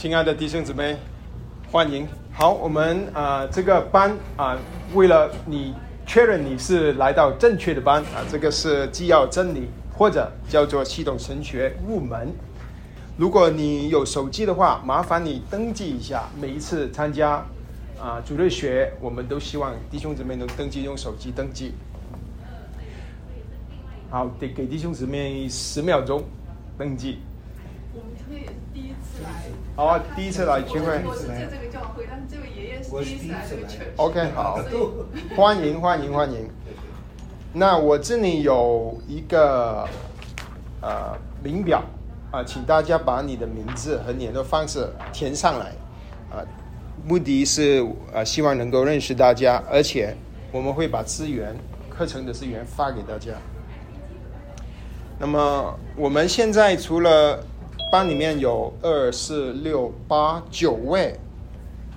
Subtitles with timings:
[0.00, 0.96] 亲爱的弟兄姊妹，
[1.70, 2.08] 欢迎。
[2.32, 4.58] 好，我们啊、这个班啊、
[4.94, 5.74] 为了你
[6.06, 12.32] 确认你是来到正确的班啊、这个是既要真理，或者叫做系统神学入门。
[13.18, 16.30] 如果你有手机的话，麻烦你登记一下。
[16.40, 17.44] 每一次参加
[18.00, 21.74] 啊、主日学，我们都希望弟兄姊妹能登记，用手机登记。
[24.08, 26.24] 好，得给弟兄姊妹十秒钟
[26.78, 27.18] 登记。
[27.92, 29.30] 我们今天也是第一次来。
[29.80, 31.00] 好，第一次来聚会。
[31.06, 33.96] 我是在这个教会，但是这位爷爷是第一次来这个 church。
[33.96, 34.58] OK，好
[35.34, 36.46] 欢迎欢迎欢迎。
[37.54, 39.88] 那我这里有一个
[40.82, 41.82] 呃名表
[42.30, 45.72] 啊、请大家把你的名字和联络方式填上来
[46.30, 46.44] 啊、
[47.06, 50.14] 目的是呃希望能够认识大家，而且
[50.52, 51.56] 我们会把资源
[51.88, 53.32] 课程的资源发给大家。
[55.18, 57.42] 那么我们现在除了
[57.90, 61.18] 班里面有二四六八九位，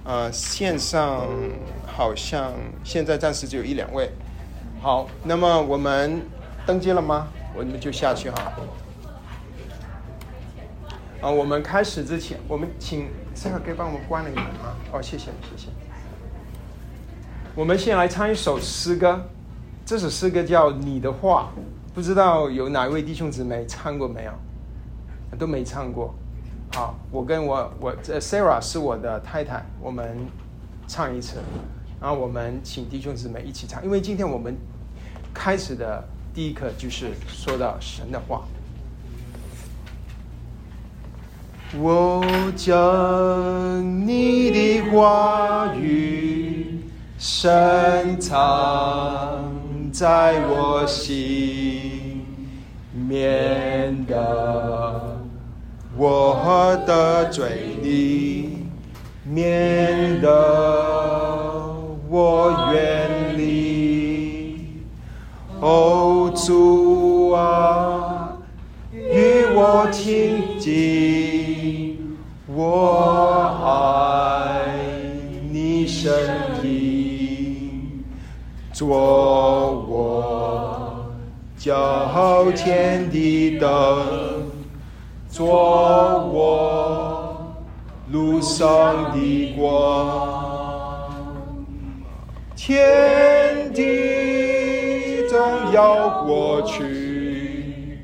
[0.03, 1.27] 呃，线上
[1.85, 2.52] 好像
[2.83, 4.09] 现在暂时只有一两位。
[4.81, 6.19] 好，那么我们
[6.66, 7.27] 登机了吗？
[7.55, 8.53] 我们就下去哈。
[11.22, 14.75] 啊，我们开始之前，我们请这个可以帮我们关了一门吗？
[14.91, 15.67] 哦，谢谢谢谢。
[17.53, 19.23] 我们先来唱一首诗歌，
[19.85, 21.52] 这首诗歌叫《你的话》，
[21.94, 24.31] 不知道有哪位弟兄姊妹唱过没有？
[25.37, 26.13] 都没唱过。
[26.73, 30.25] 好，我跟我我这 Sarah 是我的太太，我们
[30.87, 31.37] 唱一次，
[32.01, 34.55] 然后我们请弟兄姊妹一起唱，因为今天我们
[35.33, 38.43] 开始的第一课就是说到神的话。
[41.75, 42.23] 我
[42.55, 46.81] 将你的话语
[47.17, 49.51] 深藏
[49.91, 52.25] 在我心，
[52.93, 55.02] 免得
[55.95, 58.67] 我的嘴里，
[59.23, 60.28] 免得
[62.09, 64.84] 我远离。
[65.62, 68.38] 哦，主啊，
[68.91, 72.17] 与我亲近，
[72.47, 74.66] 我爱
[75.51, 76.12] 你声
[76.63, 78.03] 音，
[78.73, 78.88] 做
[79.88, 81.06] 我
[81.56, 83.67] 脚前的灯，
[85.33, 85.47] 做
[86.31, 87.55] 我
[88.11, 91.09] 路上的光。
[92.55, 97.97] 天地将要过去，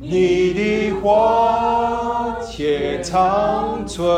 [0.00, 4.08] 你的话且长存。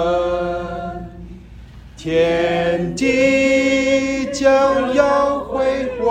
[1.96, 5.64] 天地将要毁
[5.98, 6.06] 坏，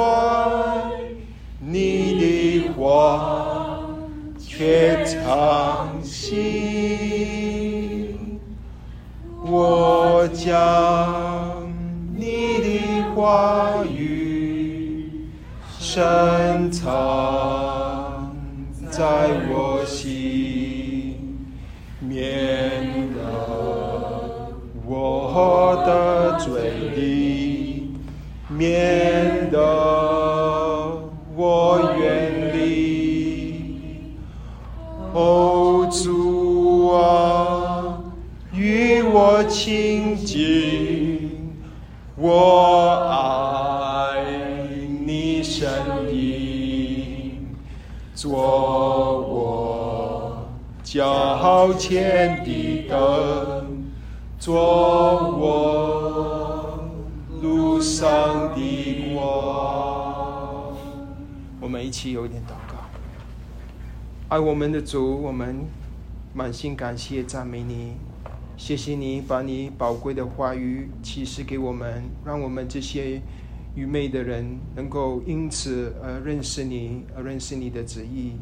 [1.61, 3.79] 你的话
[4.37, 5.96] 却长
[6.27, 8.17] 新。
[9.49, 11.71] 我将
[12.13, 12.67] 你的
[13.15, 15.09] 话语
[15.79, 18.35] 深藏
[18.89, 21.15] 在我心，
[22.01, 22.11] 免
[23.13, 23.19] 得
[24.85, 27.93] 我的嘴里，
[28.49, 29.57] 免得
[31.37, 32.57] 我远离。
[35.13, 37.97] 哦，主啊，
[38.53, 41.55] 与我亲近，
[42.15, 44.21] 我爱
[45.05, 45.69] 你声
[46.11, 47.47] 音，
[48.13, 48.31] 做
[49.21, 50.45] 我
[50.83, 53.85] 脚前的灯，
[54.37, 54.55] 做
[55.37, 56.79] 我
[57.41, 60.75] 路上的光。
[61.61, 62.56] 我们一起有一点祷。
[64.29, 65.65] 爱我们的主，我们
[66.33, 67.93] 满心感谢赞美你，
[68.57, 73.21] 谢谢你把你宝贵的话语启示给我们，让我们这些
[73.73, 78.33] 愚昧的人能够因此而认识你，而认识你的旨意。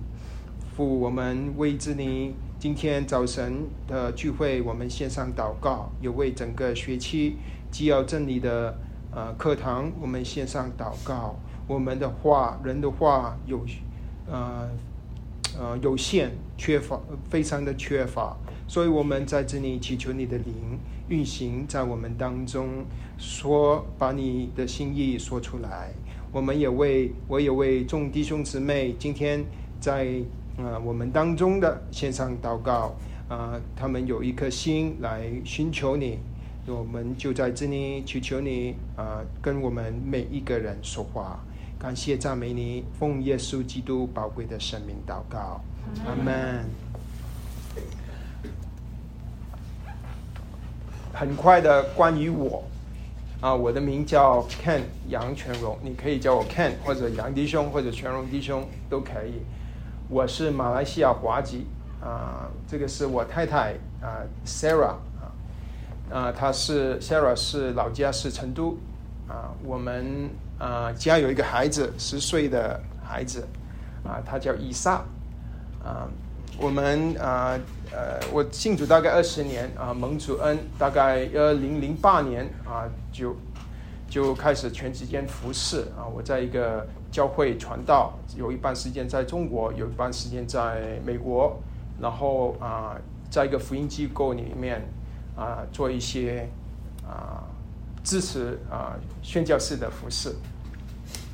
[0.75, 7.37] 父，我们为着你今天早晨的聚会，我们献上祷告，也为整个学期
[7.69, 8.75] 既要真理的
[9.11, 11.35] 呃课堂，我们献上祷告。
[11.67, 13.63] 我们的话，人的话有
[14.25, 14.67] 呃
[15.59, 16.99] 呃有限，缺乏，
[17.29, 18.35] 非常的缺乏，
[18.67, 22.85] 所以我们在这里祈求你的灵运行在我们当中，
[23.17, 25.91] 说把你的心意说出来。
[26.31, 29.43] 我们也为我也为众弟兄姊妹今天
[29.79, 30.07] 在
[30.57, 32.95] 呃我们当中的线上祷告，
[33.29, 36.19] 啊、他们有一颗心来寻求你，
[36.67, 41.39] 我们就在这里祈求你啊、跟我们每一个人说话。
[41.85, 45.61] 感谢赞美你，奉耶稣基督宝贵的生命祷告，
[46.03, 46.65] 阿门。
[51.13, 52.63] 很快的关于我，
[53.39, 59.43] 啊，我的名叫 Ken 杨全荣，你可以叫我 Ken 或者杨弟兄或者全荣弟兄都可以。
[60.09, 61.67] 我是马来西亚华籍，
[62.01, 65.29] 啊，这个是我太太啊 Sarah 啊，
[66.09, 68.75] 啊，她是 Sarah 是老家是成都，
[69.27, 73.47] 啊，我们啊家有一个孩子十岁的孩子，
[74.03, 75.03] 啊，他叫伊萨，
[75.83, 76.07] 啊。
[76.57, 77.59] 我们啊
[77.91, 83.35] 呃，我信主大概二十年啊，蒙主恩，大概二零零八年啊就
[84.07, 86.07] 就开始全时间服侍啊。
[86.07, 91.59] 我在一个教会传道，有一半时间在中国，有一半时间在美国，
[91.99, 92.95] 然后啊，
[93.29, 94.81] 在一个福音机构里面
[95.35, 96.47] 啊做一些
[97.05, 97.43] 啊
[98.05, 100.33] 支持啊宣教士的服侍。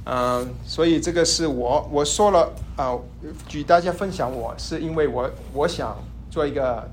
[0.06, 2.97] 嗯，所以这个是我我说了啊，
[3.47, 5.95] 举大家分享我是因为我我想
[6.31, 6.89] 做一个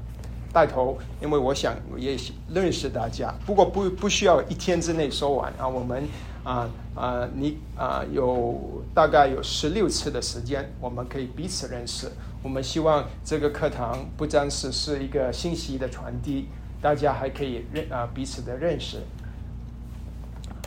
[0.52, 2.14] 带头，因为我想也
[2.52, 3.32] 认识大家。
[3.46, 6.06] 不过不不需要一天之内说完啊，我们
[6.44, 12.10] 啊啊你啊有大概有十六次的时间，我们可以彼此认识。
[12.42, 16.48] 我们希望这个课堂不单是是一个信息的传递，
[16.82, 18.98] 大家还可以认啊彼此的认识。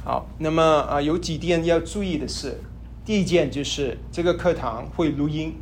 [0.03, 2.59] 好，那么啊，有几点要注意的是，
[3.05, 5.55] 第一件就是这个课堂会录音，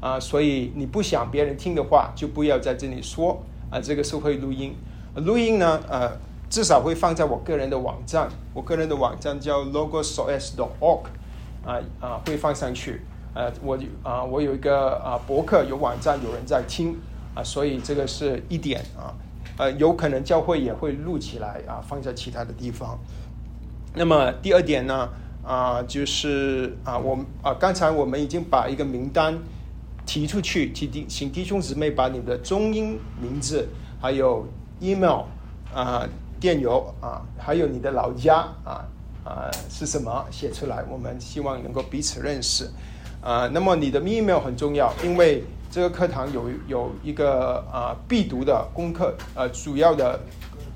[0.00, 4.74] 啊，所以你不想别人听的话，就不要在这里说啊，这个是会录音。
[5.16, 6.10] 录音呢，呃，
[6.48, 11.02] 至少会放在我个人的网站，我个人的网站叫 logosos.org，
[11.62, 13.02] 啊啊，会放上去。
[13.34, 16.96] 呃，我啊，我有一个啊博客，有网站，有人在听
[17.34, 19.12] 啊，所以这个是一点啊，
[19.58, 22.98] 呃，有可能教会也会录起来啊，放在其他的地方。
[23.94, 25.08] 那么第二点呢，
[25.44, 29.36] 啊，就是啊，我啊，刚才我们已经把一个名单
[30.06, 33.68] 提出去，提弟请弟兄姊妹把你的中英名字，
[34.00, 34.46] 还有
[34.78, 35.22] email
[35.74, 36.06] 啊，
[36.38, 38.84] 电邮啊，还有你的老家啊
[39.24, 42.70] 啊是什么写出来，我们希望能够彼此认识
[43.20, 43.48] 啊。
[43.52, 50.18] 那么你的 email 很重要，因为这个课堂有有一个啊必读的功课，呃，主要的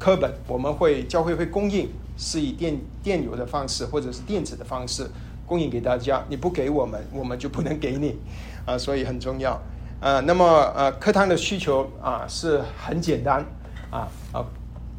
[0.03, 1.89] 课本我们会教会会供应。
[2.15, 5.11] 是以电电邮的方式或者是电子的方式
[5.47, 8.19] 供应给大家，你不给我们，我们就不能给你，
[8.67, 9.59] 啊，所以很重要，
[9.99, 10.45] 啊，那么
[10.77, 13.45] 呃，课堂的需求啊是很简单，
[13.91, 14.45] 啊啊，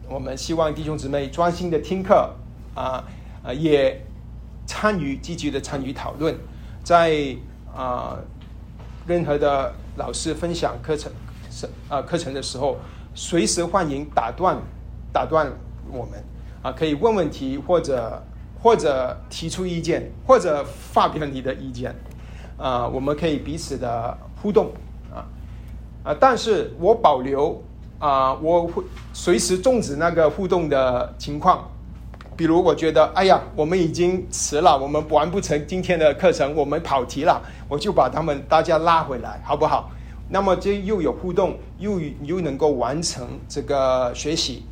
[0.10, 2.34] 我们希望弟兄姊妹专心的听课，
[2.74, 3.06] 啊
[3.44, 4.04] 啊，也
[4.66, 6.36] 参与积极的参与讨论，
[6.84, 7.36] 在
[7.74, 8.18] 啊
[9.06, 11.12] 任何的老师分享课程
[11.52, 12.78] 是啊课程的时候，
[13.14, 14.58] 随时欢迎打断
[15.14, 15.50] 打断
[15.92, 16.22] 我们。
[16.64, 18.24] 啊，可以问问题，或者
[18.62, 21.94] 或者提出意见，或者发表你的意见，
[22.58, 24.72] 啊，我们可以彼此的互动，
[25.14, 25.28] 啊
[26.06, 27.62] 啊，但是我保留
[28.00, 28.82] 啊，我会
[29.12, 31.70] 随时终止那个互动的情况，
[32.38, 39.92] 比如我觉得，哎呀，我们已经迟了，我们完不成今天的课程，我们跑题了，我就把他们大家拉回来，好不好？
[40.30, 44.66] 那么这又有互动，又又能够完成这个学习，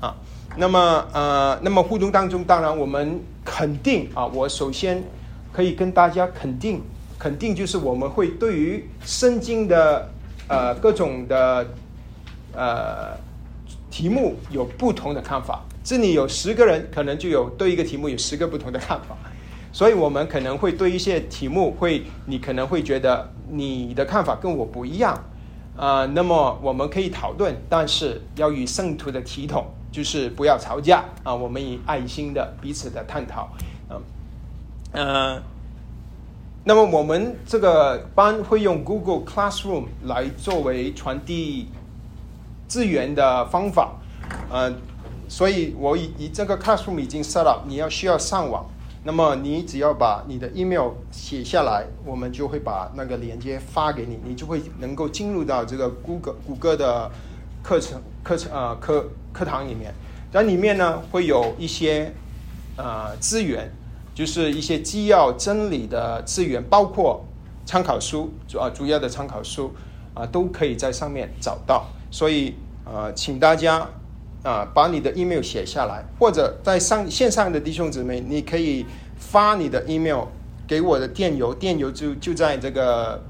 [0.00, 0.14] 啊。
[0.58, 5.04] 那么呃，那么互动当中，当然我们肯定啊，我首先
[5.52, 6.80] 可以跟大家肯定，
[7.18, 10.08] 肯定就是我们会对于圣经的
[10.48, 11.66] 呃各种的
[12.54, 13.14] 呃
[13.90, 15.62] 题目有不同的看法。
[15.84, 19.14] 这里有十个人，可能就有对一个题目有十个不同的看法，
[19.72, 25.22] 所以我们可能会对一些题目会，你可能会觉得你的看法跟我不一样
[25.76, 26.06] 啊。
[26.06, 29.66] 那么我们可以讨论，但是要与圣徒的体统。
[29.96, 31.34] 就是不要吵架啊！
[31.34, 33.48] 我们以爱心的彼此的探讨，
[33.88, 34.02] 嗯，
[34.92, 35.42] 呃，
[36.64, 41.68] 那么我们这个班会用 Google Classroom 来作为传递
[42.68, 43.94] 资源的方法，
[44.50, 44.70] 呃，
[45.30, 48.66] 所以我以以这个 Classroom 已经 set up，你要需要上网，
[49.02, 57.10] 那么你只要把你的 email 写下来，我们就会把那个链接发给你，你就会能够进入到这个 Google 谷歌的
[57.66, 59.04] 课程课程啊课。
[59.32, 59.92] 课堂里面，
[60.32, 62.10] 在里面呢会有一些
[62.74, 63.70] 呃资源，
[64.14, 67.22] 就是一些基要真理的资源，包括
[67.66, 69.70] 参考书主啊主要的参考书
[70.14, 71.86] 啊都可以在上面找到。
[72.10, 72.54] 所以
[72.86, 73.86] 呃，请大家
[74.42, 78.86] 啊把你的 email 写下来，或者在上线上的弟兄姊妹，你可以
[79.18, 80.24] 发你的 email
[80.66, 83.22] 给我的电邮，电邮就就在这个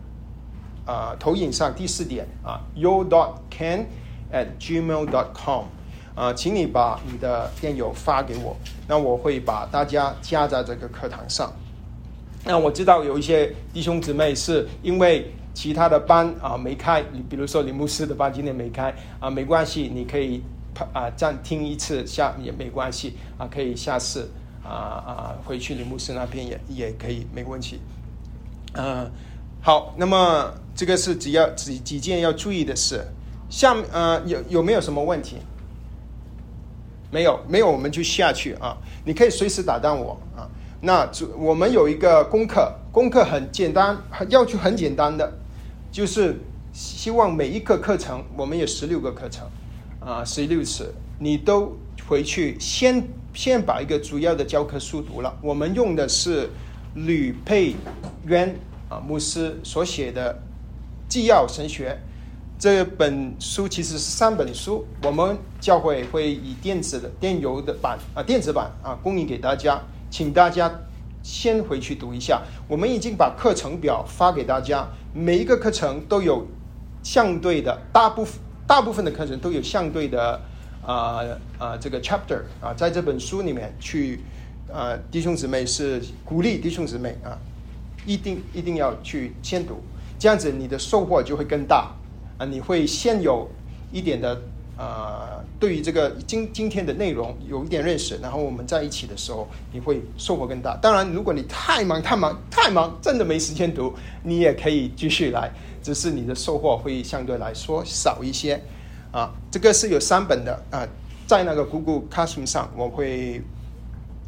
[0.87, 3.87] 啊投影上第四点啊，you dot can
[4.33, 5.65] at gmail dot com。
[6.15, 8.57] 啊，请你把你的电邮发给我，
[8.89, 11.53] 那我会把大家加在这个课堂上。
[12.43, 20.43] 那我知道有一些弟兄姊妹是因为其他的班啊没开，你比如说林牧师的班今天没开啊，没关系，你可以
[20.95, 24.31] 啊暂听一次下也没关系啊，可以下次
[24.65, 27.79] 啊啊回去李牧师那边也也可以没问题。
[28.73, 29.11] 嗯，
[29.61, 33.07] 好，那么这个是只要几几件要注意的事。
[33.49, 35.37] 下面呃有有没有什么问题？
[37.11, 38.77] 没有，没有，我们就下去啊。
[39.05, 40.49] 你可以随时打断我啊。
[40.81, 43.97] 那主我们有一个功课，功课很简单，
[44.29, 45.33] 要求很简单的，
[45.91, 46.37] 就是
[46.73, 49.49] 希望每一个课程，我们有十六个课程
[50.01, 51.75] 啊，十六次，你都
[52.07, 55.35] 回去先先把一个主要的教科书读了。
[55.41, 56.51] 我们用的是
[56.95, 57.75] 吕佩
[58.27, 58.55] 渊
[58.89, 60.37] 啊牧师所写的
[61.09, 61.97] 纪要神学。
[62.59, 69.79] 这本书其实是三本书，我们教会会以电子的电邮的版啊电子版啊供应给大家，
[70.11, 70.73] 请大家
[71.23, 72.41] 先回去读一下。
[72.67, 76.47] 我们已经把课程表发给大家，每一个课程都有
[77.03, 80.41] 相对的，大部分大部分的课程都有相对的
[80.83, 81.21] 啊
[81.59, 84.21] 啊这个 chapter 啊，在这本书里面去
[84.73, 87.37] 啊弟兄姊妹是鼓励弟兄姊妹啊，
[88.07, 89.83] 一定一定要去先读，
[90.19, 91.95] 这样子你的收获就会更大。
[92.39, 93.49] 啊，你会先有
[93.93, 94.41] 一点的
[94.79, 100.77] 呃，对于这个今今天的内容有一点认识，然后我们在一起的时候，你会收获更大。
[100.83, 105.51] 当然，如果你太忙、太忙、太忙，真的没时间读，你也可以继续来，
[105.83, 108.61] 只是你的收获会相对来说少一些。
[109.13, 110.87] 啊，这个是有三本的啊，
[111.27, 113.41] 在那个 Google Classroom 上，我会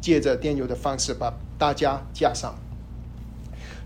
[0.01, 2.55] 借着电邮的方式把大家加上。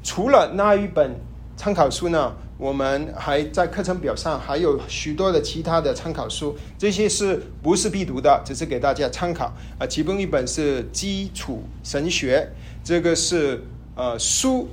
[0.01, 1.13] 除了那一本
[1.58, 2.34] 参考书呢？
[2.57, 8.41] 我们还在课程表上还有许多的其他的参考书，这些是不是必读的？
[8.45, 9.88] 只是给大家参考啊。
[9.88, 12.48] 其中一本是基础神学，
[12.83, 13.63] 这个是
[13.95, 14.69] 呃苏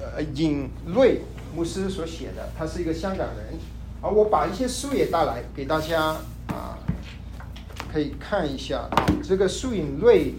[0.00, 1.20] 呃尹瑞
[1.54, 3.58] 牧师所写的，他是一个香港人。
[4.00, 6.16] 啊，我把一些书也带来给大家
[6.48, 6.78] 啊，
[7.92, 8.88] 可以看一下。
[9.22, 10.34] 这个苏尹瑞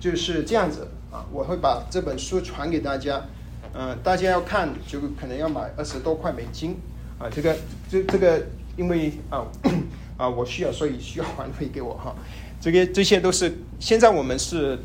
[0.00, 3.22] 就是这样子啊，我会把这本书传给大家。
[3.76, 6.76] 嗯，大家要看就可能要买二十多块美金，
[7.18, 7.56] 啊，这个
[7.90, 8.40] 这这个
[8.76, 9.44] 因为啊
[10.16, 12.14] 啊我需要，所以需要还回给我哈。
[12.60, 14.78] 这个这些都是现在我们是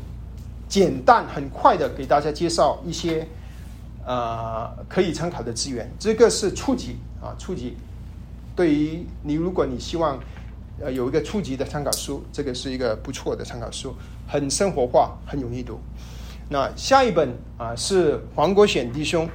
[0.68, 3.26] 简单很快的给大家介绍一些
[4.04, 5.88] 啊可以参考的资源。
[5.96, 7.76] 这个是初级啊初级，
[8.56, 10.18] 对于你如果你希望
[10.80, 13.94] 呃有一个初级的参考书，这个是一个不错的参考书，
[14.26, 15.78] 很生活化，很容易读。
[16.52, 19.28] 那下一本啊是黄国显弟兄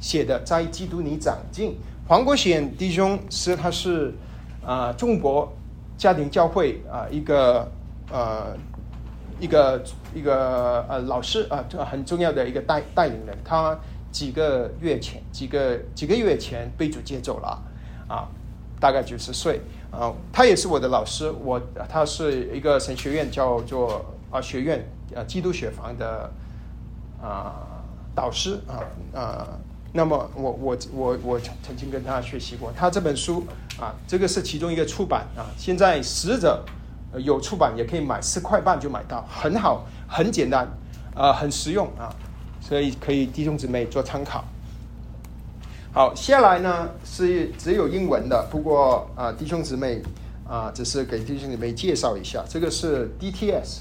[0.00, 1.70] 写的《在基督里长进》。
[2.06, 4.12] 黄国显弟兄是他是
[4.62, 5.50] 啊中国
[5.96, 7.66] 家庭教会啊一个
[8.12, 8.54] 呃
[9.40, 9.82] 一个
[10.14, 13.34] 一个呃老师啊很重要的一个带带领人。
[13.42, 13.74] 他
[14.12, 17.62] 几个月前几个几个月前被主接走了
[18.08, 18.28] 啊，
[18.78, 20.12] 大概九十岁啊。
[20.30, 21.58] 他也是我的老师，我
[21.88, 26.30] 他是一个神学院叫做啊学院啊基督学房的。
[27.22, 27.82] 啊，
[28.14, 29.48] 导师啊啊，
[29.92, 33.44] 那么我我我我曾经跟他学习过，他这本书
[33.80, 36.64] 啊，这个是其中一个出版啊，现在死者
[37.16, 40.68] 有出版，也可以买四块半就买到，很好，很简单，
[41.14, 42.14] 啊，很实用啊，
[42.60, 44.44] 所以可以弟兄姊妹做参考。
[45.92, 50.02] 好，下来呢是只有英文的，不过啊，弟兄姊妹
[50.46, 53.80] 啊，只是给弟兄姊妹介绍一下，这个是 DTS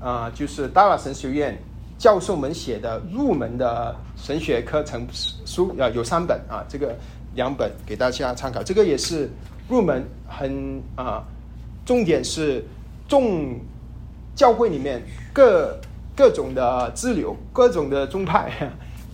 [0.00, 1.62] 啊，就是大拉神学院。
[1.98, 6.94] 教授们写的入门的神学课程书啊，有三本啊，这个
[7.34, 8.62] 两本给大家参考。
[8.62, 9.30] 这个也是
[9.68, 11.24] 入门很啊，
[11.84, 12.64] 重点是
[13.08, 13.58] 众
[14.34, 15.78] 教会里面各
[16.16, 18.70] 各种的支流、各种的宗派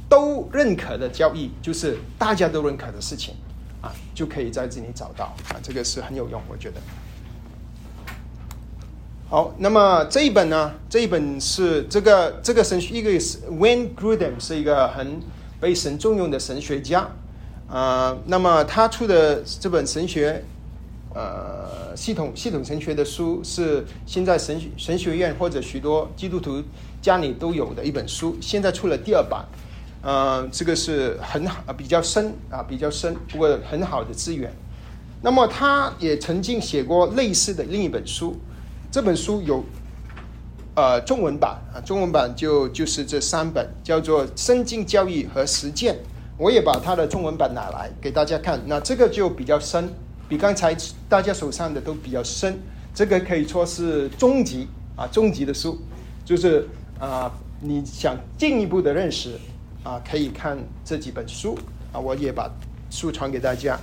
[0.09, 3.35] 都认可的教义，就是大家都认可的事情
[3.81, 6.81] 啊，就可以在这里找到啊，这个是很有用，我觉得。
[9.31, 10.73] 好，那么这一本呢？
[10.89, 15.21] 这一本是这个这个神学，一个是 w a n Grudem 是一个很
[15.61, 17.09] 被神重用的神学家
[17.69, 18.19] 啊。
[18.27, 20.43] 那么他出的这本神学
[21.15, 26.61] 呃系统系统神学的书，是现在神神学院或者许多基督徒
[27.01, 28.37] 家里都有的一本书。
[28.41, 29.45] 现在出了第二版，
[30.03, 34.53] 呃，这个是很好比较深啊，比较深，不过很好的资源。
[35.23, 38.37] 那么他也曾经写过类似的另一本书。
[38.91, 39.63] 这本书有，
[40.75, 45.95] 呃，中文版啊，中文版就就是这三本，叫做《圣经教义和实践》。
[46.37, 48.61] 我也把它的中文版拿来给大家看。
[48.67, 49.89] 那这个就比较深，
[50.29, 50.77] 比刚才
[51.09, 52.59] 大家手上的都比较深。
[52.93, 54.67] 这个可以说是中级
[54.97, 55.79] 啊，中级的书，
[56.25, 56.67] 就是
[56.99, 57.31] 啊，
[57.61, 59.39] 你想进一步的认识
[59.85, 61.57] 啊，可以看这几本书
[61.93, 62.01] 啊。
[62.01, 62.51] 我也把
[62.91, 63.79] 书传给大家。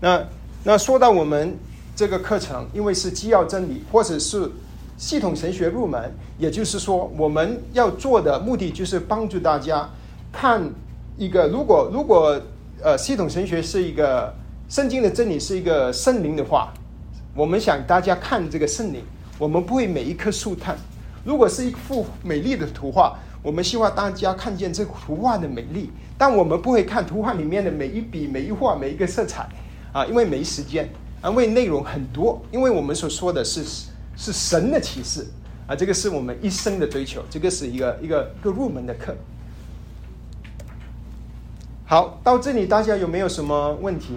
[0.00, 0.26] 那
[0.64, 1.54] 那说到我们。
[1.96, 4.50] 这个课程，因为是基要真理，或者是
[4.98, 9.88] 系统神学入门，也就是说，我们要做的目的就是帮助大家
[10.30, 10.62] 看
[11.16, 12.38] 一个，如果如果
[12.82, 14.32] 呃系统神学是一个
[14.68, 16.70] 圣经的真理是一个圣灵的话，
[17.34, 19.02] 我们想大家看这个圣灵，
[19.38, 20.76] 我们不会每一棵树看。
[21.24, 29.48] 如果是一幅美丽的图画，我们希望大家看见这图画的美丽，但我们不会看图画里面的每一笔、每一画、每一个色彩
[29.92, 30.86] 啊，因为没时间。
[31.28, 33.64] 因为内容很多，因为我们所说的是
[34.16, 35.26] 是神的启示
[35.66, 39.14] 啊，这个是我们一生的追求，这个是一个一个一个入门的课。
[41.84, 44.14] 好，到这里大家有没有什么问题？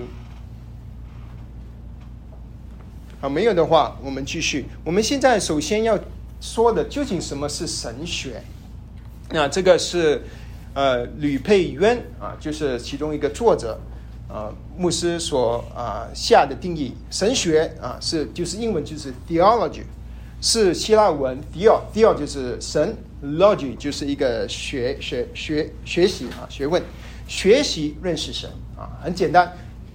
[3.21, 4.65] 好，没有的话，我们继续。
[4.83, 5.99] 我们现在首先要
[6.39, 8.41] 说的，究竟什么是神学？
[9.31, 10.23] 那这个是
[10.73, 13.79] 呃吕佩渊啊，就是其中一个作者。
[14.29, 19.81] 啊，牧师所啊下的定义，神学啊是就是英文就是 theology，
[20.39, 26.79] 是希腊文 theo，theo 就是神，logy 就是一个学学学学习啊学问，
[27.27, 29.51] 学习认识神啊很简单。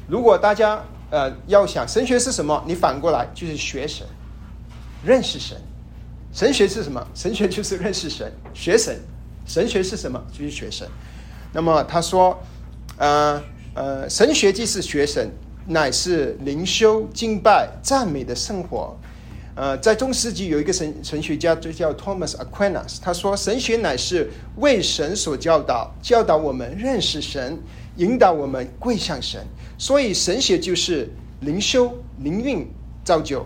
[0.09, 4.05] 如果大家呃要想神学是什么，你反过来就是学神，
[5.05, 5.57] 认识神。
[6.33, 7.07] 神学是什么？
[7.15, 8.99] 神学就是认识神，学神。
[9.47, 10.21] 神学是什么？
[10.33, 10.89] 就是学神。
[11.53, 12.37] 那么他说，
[12.99, 13.41] 呃。
[13.75, 15.29] 呃，神学既是学神，
[15.67, 18.97] 乃是灵修、敬拜、赞美的生活。
[19.57, 27.59] 呃，在中世纪有一个神神学家，就叫 Thomas Aquinas，他说神学乃是为神所教导，教导我们认识神，
[27.97, 29.45] 引导我们跪向神。
[29.77, 32.65] 所以神学就是灵修、灵运
[33.05, 33.45] 造就，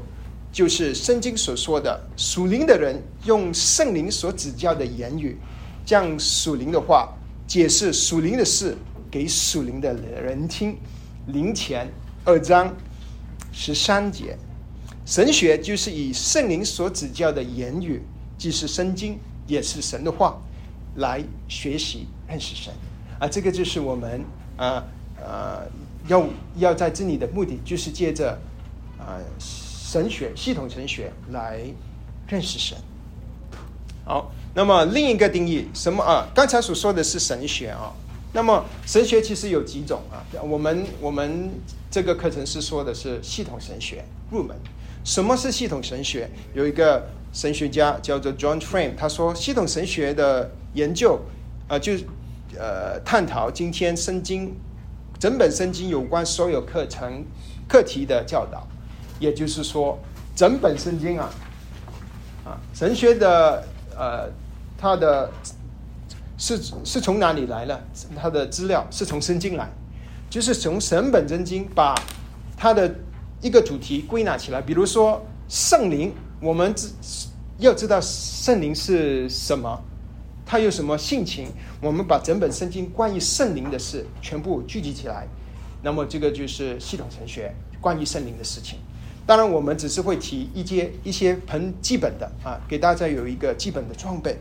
[0.53, 5.39] 就是圣经所说的属灵的人用圣灵所指教的言语，
[5.87, 7.15] 将属灵的话
[7.47, 8.77] 解释属灵的事。
[9.11, 10.77] 给属灵的人听，
[11.27, 11.89] 灵前
[12.25, 12.75] 二章
[13.53, 14.37] 十三节，
[15.07, 18.03] 神学就是以圣灵所指教的言语，
[18.37, 20.39] 既是圣经，也是神的话，
[20.97, 22.73] 来学习认识神。
[23.19, 24.23] 啊，这个就是我们
[24.57, 24.85] 啊
[25.25, 25.63] 啊
[26.07, 28.39] 要要在这里的目的，就是借着
[28.99, 31.61] 啊神学系统神学来
[32.29, 32.77] 认识神。
[34.05, 36.29] 好，那么另一个定义，什么啊？
[36.35, 37.93] 刚才所说的是神学啊。
[38.33, 40.21] 那么神学其实有几种啊？
[40.43, 41.51] 我们我们
[41.91, 44.55] 这个课程是说的是系统神学入门。
[45.03, 46.29] 什么是系统神学？
[46.53, 51.21] 有一个神学家叫做 John Frame，他说系统神学的研究
[51.69, 51.95] 啊，就
[52.59, 54.55] 呃探讨今天圣经
[55.19, 57.25] 整本圣经有关所有课程
[57.67, 58.67] 课题的教导。
[59.19, 59.99] 也就是说，
[60.37, 61.31] 整本圣经啊
[62.45, 63.65] 啊神学的
[63.97, 64.29] 呃
[64.77, 65.31] 它的。
[66.39, 67.85] 是是从哪里来的？
[68.17, 69.69] 他的资料是从圣经来，
[70.31, 71.95] 就是从神本真经把
[72.57, 72.95] 他的
[73.43, 74.63] 一个主题归纳起来。
[74.63, 76.89] 比如说圣灵，我们知
[77.59, 79.83] 要知道圣灵是什么，
[80.47, 81.49] 他有什么性情，
[81.83, 85.27] 我们把整本圣经关于圣灵的事全部聚集起来，
[85.83, 88.79] 那么这个就是系统神学关于圣灵的事情。
[89.27, 94.39] 当然，我们只是会提一些一些很基本的啊，给大家有一个基本的装备。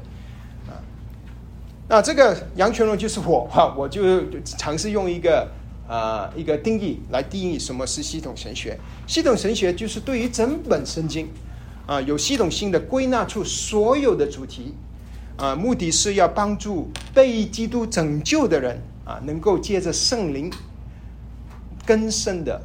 [1.90, 4.02] 那这个杨全龙就是我 哈，我就
[4.44, 5.50] 尝试用一个
[5.88, 8.78] 啊一个定义来定义什么是系统神学。
[9.08, 11.30] 系统神学就是对于整本圣经
[11.86, 14.74] 啊有系统性的归纳出所有的主题
[15.38, 20.52] 啊，目的是要帮助被基督拯救的人啊，能够借着圣灵
[21.86, 22.62] 更深的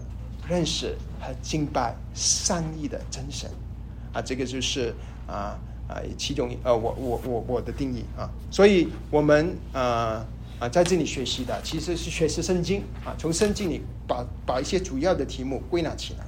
[0.49, 3.49] 认识和敬拜善意的真神
[4.13, 4.93] 啊，这个就是
[5.29, 5.57] 啊。
[5.93, 10.25] 啊，其中呃，我我我我的定义啊，所以我们呃
[10.59, 16.25] 啊在这里学习的其实是学习圣经啊，从圣经里把把一些主要的题目归纳起来。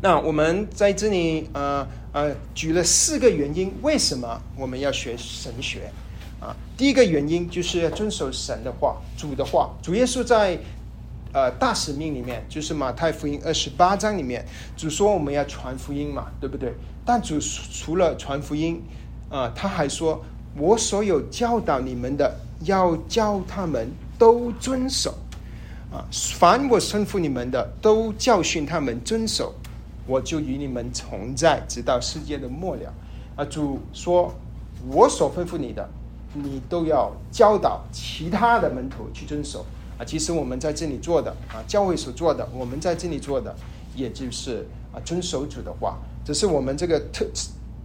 [0.00, 5.90] 那我们在这里呃呃举了四个原因，为什么我们要学神学
[6.38, 6.54] 啊？
[6.76, 10.56] 第一个原因就是要遵守神的话，主的话，主耶稣在。
[11.32, 14.44] 呃，大使命里面就是马太福音二十八章里面，
[14.76, 16.74] 主说我们要传福音嘛，对不对？
[17.04, 18.82] 但主除了传福音，
[19.28, 20.24] 啊，他还说，
[20.56, 23.88] 我所有教导你们的，要教他们
[24.18, 25.14] 都遵守，
[25.92, 29.54] 啊，凡我吩咐你们的，都教训他们遵守，
[30.08, 32.92] 我就与你们同在，直到世界的末了。
[33.36, 34.34] 啊，主说，
[34.88, 35.88] 我所吩咐你的，
[36.34, 39.64] 你都要教导其他的门徒去遵守。
[40.00, 43.54] 啊，其实我们在这里做的啊，教会所做的，我们在这里做的，
[43.94, 45.98] 也就是啊，遵守主的话。
[46.24, 47.26] 只是我们这个特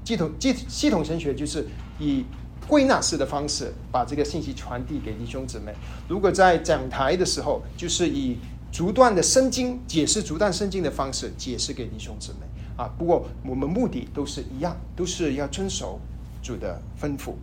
[0.06, 1.68] 系统系系统神学，就是
[2.00, 2.24] 以
[2.68, 5.74] 归纳式的方式把这个信息传递给弟兄姊妹。
[6.08, 8.38] 如果在讲台的时候，就是以
[8.72, 12.48] 逐段的圣经解释逐段圣经的方式解释给弟兄姊妹
[12.78, 12.90] 啊。
[12.98, 16.00] 不过我们目的都是一样，都是要遵守
[16.42, 17.34] 主的吩咐。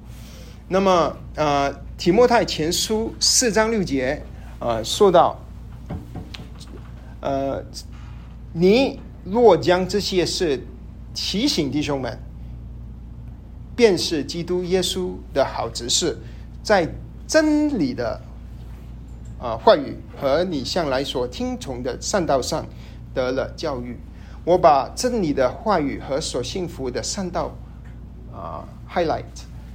[0.68, 4.22] 那么呃，提摩太前书四章六节
[4.64, 5.36] 呃说到，
[7.20, 7.62] 呃，
[8.52, 10.64] 你若将这些事
[11.12, 12.16] 提醒弟兄们，
[13.74, 16.16] 便是基督耶稣的好执事，
[16.62, 16.88] 在
[17.26, 18.20] 真理的。
[19.42, 22.64] 啊，话语和你向来所听从的善道上
[23.12, 23.98] 得了教育。
[24.44, 27.50] 我把真理的话语和所幸福的善道
[28.32, 29.24] 啊，highlight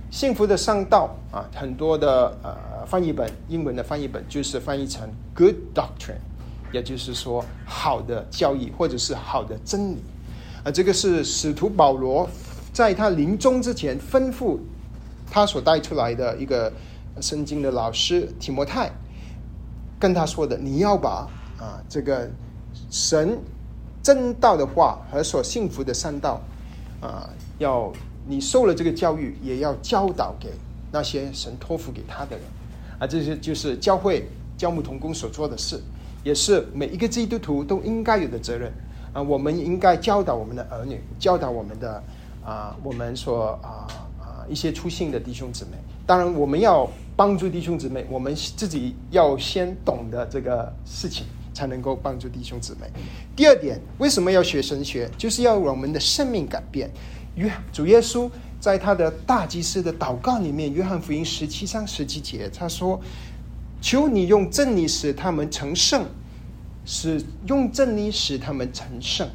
[0.09, 6.17] 幸福的善道啊，很多的呃翻译本英文的翻译本就是翻译成 good doctrine，
[6.71, 9.97] 也就是说好的教义或者是好的真理。
[10.63, 12.27] 啊，这个是使徒保罗
[12.71, 14.57] 在他临终之前吩咐
[15.29, 16.71] 他所带出来的一个
[17.21, 18.91] 圣经的老师提摩太。
[19.99, 21.27] 跟他说的，你要把
[21.59, 22.29] 啊这个
[22.91, 23.37] 神
[24.03, 26.39] 真道的话和所幸福的善道
[27.01, 27.91] 啊，要
[28.27, 30.49] 你受了这个教育，也要教导给
[30.91, 32.45] 那些神托付给他的人
[32.99, 35.81] 啊，这些就是教会教牧同工所做的事，
[36.23, 38.71] 也是每一个基督徒都应该有的责任
[39.13, 39.21] 啊。
[39.21, 42.03] 我们应该教导我们的儿女，教导我们的
[42.43, 43.87] 啊，我们所啊
[44.19, 45.71] 啊一些出信的弟兄姊妹。
[46.05, 46.89] 当然，我们要。
[47.17, 52.81] 帮助弟兄姊妹，我们自己要先懂得这个事情，才能够帮助弟兄姊妹。
[53.35, 55.09] 第二点，为什么要学神学？
[55.17, 56.87] 就是要我们的生命改变。
[57.37, 62.99] 约主耶稣在他的大祭司的祷告里面，约翰福音十七章十七节，他说
[63.79, 66.05] ：“求你用真理使他们成圣，
[66.83, 69.29] 使用真理使他们成圣。”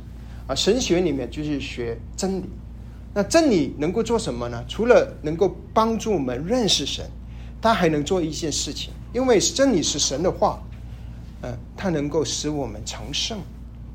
[0.47, 2.45] 啊，神学里面就是学真理。
[3.15, 4.63] 那真理能够做什么呢？
[4.69, 7.09] 除了能够帮助我们认识神。
[7.61, 10.61] 他还能做一件事情，因为真理是神的话，
[11.43, 13.39] 嗯，它能够使我们成圣，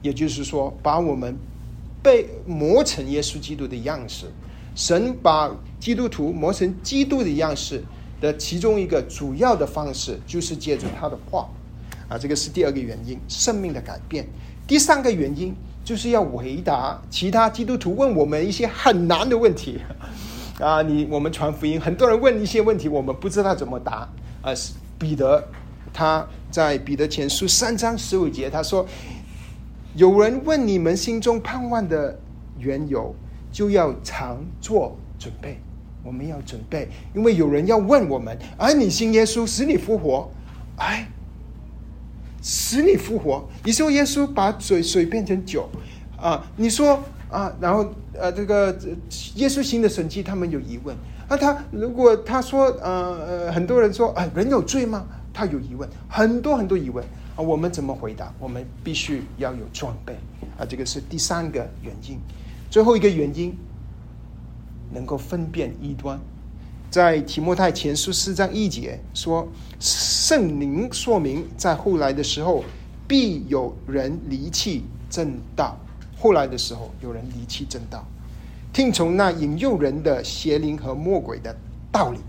[0.02, 1.38] 也就是说，把我们
[2.08, 4.28] 被磨成耶稣基督的样式。
[4.74, 7.84] 神把基督徒磨成基督的样式
[8.22, 11.50] 的其中一个主要的方式，就是借助他的话。
[12.08, 14.26] 啊，这个是第二个原因，生命的改变。
[14.66, 19.82] 第三个原因，就是要回答其他基督徒问我们一些很难的问题。
[20.62, 24.08] 啊，你我们传福音，很多人问一些问题，我们不知道怎么答。
[24.42, 24.54] 啊，
[24.98, 25.46] 彼得
[25.92, 28.88] 他在彼得前书三章十五节，他说
[29.98, 32.18] ：“有人问你们心中盼望的
[32.60, 33.16] 缘由，
[33.52, 35.60] 就要常做准备。
[36.04, 40.30] 我们要准备，因为有人要问我们：哎，你信耶稣，使你复活？
[40.78, 41.10] 哎，
[42.44, 43.50] 使你复活？
[43.64, 45.68] 你说耶稣把水水变成酒？
[46.16, 48.72] 啊，你说？”啊，然后呃，这个
[49.36, 50.96] 耶稣行的神迹，他们有疑问。
[51.28, 55.06] 那他如果他说呃呃，很多人说啊，人有罪吗？
[55.34, 57.04] 他有疑问，很多很多疑问
[57.38, 57.40] 啊。
[57.42, 58.34] 我们怎么回答？
[58.38, 60.14] 我们必须要有装备
[60.58, 60.66] 啊。
[60.66, 62.20] 这个是第三个原因，
[62.70, 63.56] 最后一个原因，
[64.92, 66.20] 能够分辨异端。
[66.90, 69.48] 在提摩太前书四章一节说，
[69.80, 72.64] 圣灵说明在后来的时候，
[73.08, 75.78] 必有人离弃正道。
[76.18, 78.04] 后来的时候，有人离弃正道，
[78.74, 81.56] 听从那引诱人的邪灵和魔鬼的
[81.92, 82.20] 道理，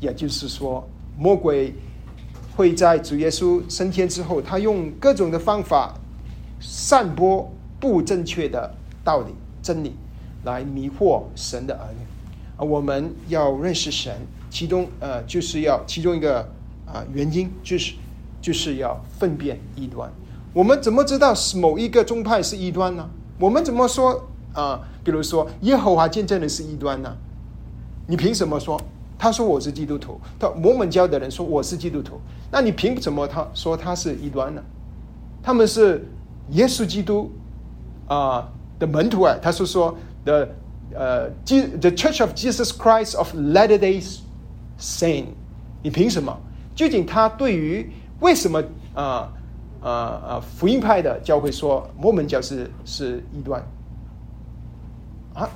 [0.00, 1.72] 也就是说，魔鬼
[2.56, 5.94] 会在主耶稣升天之后，他用各种的方法
[6.60, 9.94] 散播不正确的道理、真理，
[10.44, 12.04] 来迷惑神的儿女。
[12.56, 14.14] 啊，我们要认识神，
[14.50, 16.40] 其中呃，就是要其中一个
[16.86, 17.94] 啊原因，就是
[18.42, 20.12] 就是要分辨异端。
[20.52, 23.08] 我们怎么知道是某一个宗派是异端呢？
[23.38, 24.80] 我们怎么说啊？
[25.02, 27.16] 比如说耶和华见证人是异端呢？
[28.06, 28.78] 你凭什么说？
[29.22, 32.18] 他说我是基督徒，他摩门教的人说我是基督徒，
[32.50, 34.62] 那你凭什么他说他是异端呢？
[35.42, 36.08] 他们是
[36.52, 37.30] 耶稣基督
[38.06, 40.48] 啊的门徒啊，他是说 the
[40.90, 44.02] the Church of Jesus Christ of Latter Day
[44.78, 45.26] Saint，
[45.82, 46.34] 你凭什么？
[46.74, 48.62] 究竟他对于为什么
[48.94, 49.30] 啊？
[49.82, 53.62] 呃呃，福音派的教会说摩门教是是异端
[55.34, 55.48] 啊，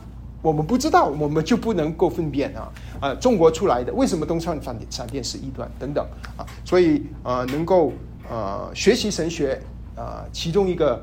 [0.45, 7.95] 我们不知道，我们就不能够分辨啊啊，中国出来的为什么东川闪电闪电是异端等等啊，所以呃，能够
[8.29, 9.59] 呃学习神学
[9.97, 11.03] 啊，其中一个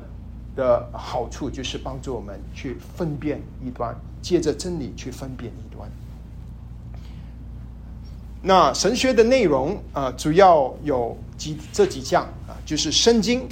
[0.54, 5.90] 的好处就是帮助我们去分辨异端，借着真理去分辨异端。
[8.42, 12.54] 那神学的内容啊，主要有几这几项啊。
[12.64, 13.48] 就是圣经，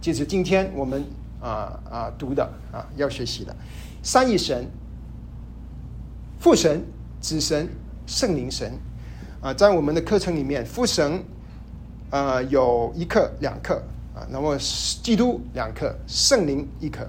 [0.00, 1.04] 就是今天我们
[1.40, 3.54] 啊啊读的啊要学习的
[4.04, 4.70] 三一神、
[6.38, 6.84] 父神、
[7.22, 7.66] 子神、
[8.06, 8.70] 圣灵神。
[9.40, 11.24] 啊，在我们的课程里面，父神
[12.10, 13.82] 呃，有一克、两克
[14.14, 14.58] 啊，那么
[15.02, 17.08] 基督两克，圣灵一克。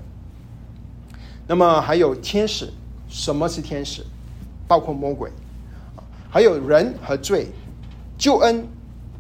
[1.46, 2.72] 那么还有天使，
[3.10, 4.02] 什么是天使？
[4.66, 5.30] 包括魔鬼，
[6.30, 7.48] 还有人和罪，
[8.18, 8.66] 救恩，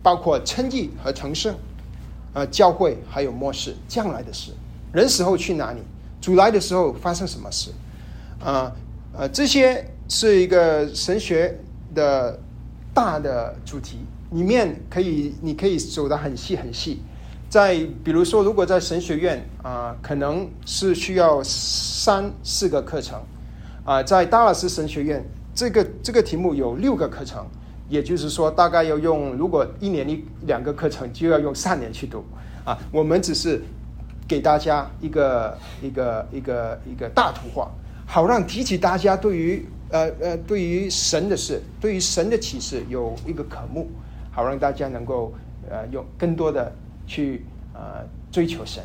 [0.01, 1.53] 包括称义和成圣，
[2.33, 4.53] 呃，教会还有末世将来的事，
[4.93, 5.81] 人死后去哪里？
[6.25, 7.69] 主来的时候发生什么事？
[8.43, 8.73] 啊
[9.13, 11.55] 呃，这些是一个神学
[11.93, 12.39] 的
[12.95, 13.99] 大的主题，
[14.31, 16.99] 里面可以你可以走得很细很细。
[17.47, 23.21] 在比如说，如果在神学院啊，可能是需要三四个课程
[23.83, 27.45] 啊，在达拉斯神学院，这个这个题目有六个课程，
[27.87, 32.25] 也就是说，大概要用如果一年一两个课程，就要用三年去读
[32.65, 32.75] 啊。
[32.91, 33.61] 我们只是
[34.27, 37.69] 给大家一个一个一个一个大图画。
[38.07, 43.89] 好让提起大家对于呃呃对于神的事，对于神的启示有一个渴慕，
[44.31, 45.33] 好让大家能够
[45.69, 46.71] 呃用更多的
[47.07, 48.83] 去呃追求神，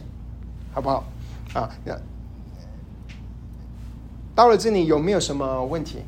[0.73, 1.05] 好不好？
[1.53, 1.95] 啊，那
[4.35, 5.99] 到了这里有没有什么问题？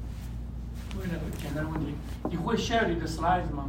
[0.98, 1.94] 问两个简单的问题，
[2.30, 3.68] 你会 share 你的 slides 吗？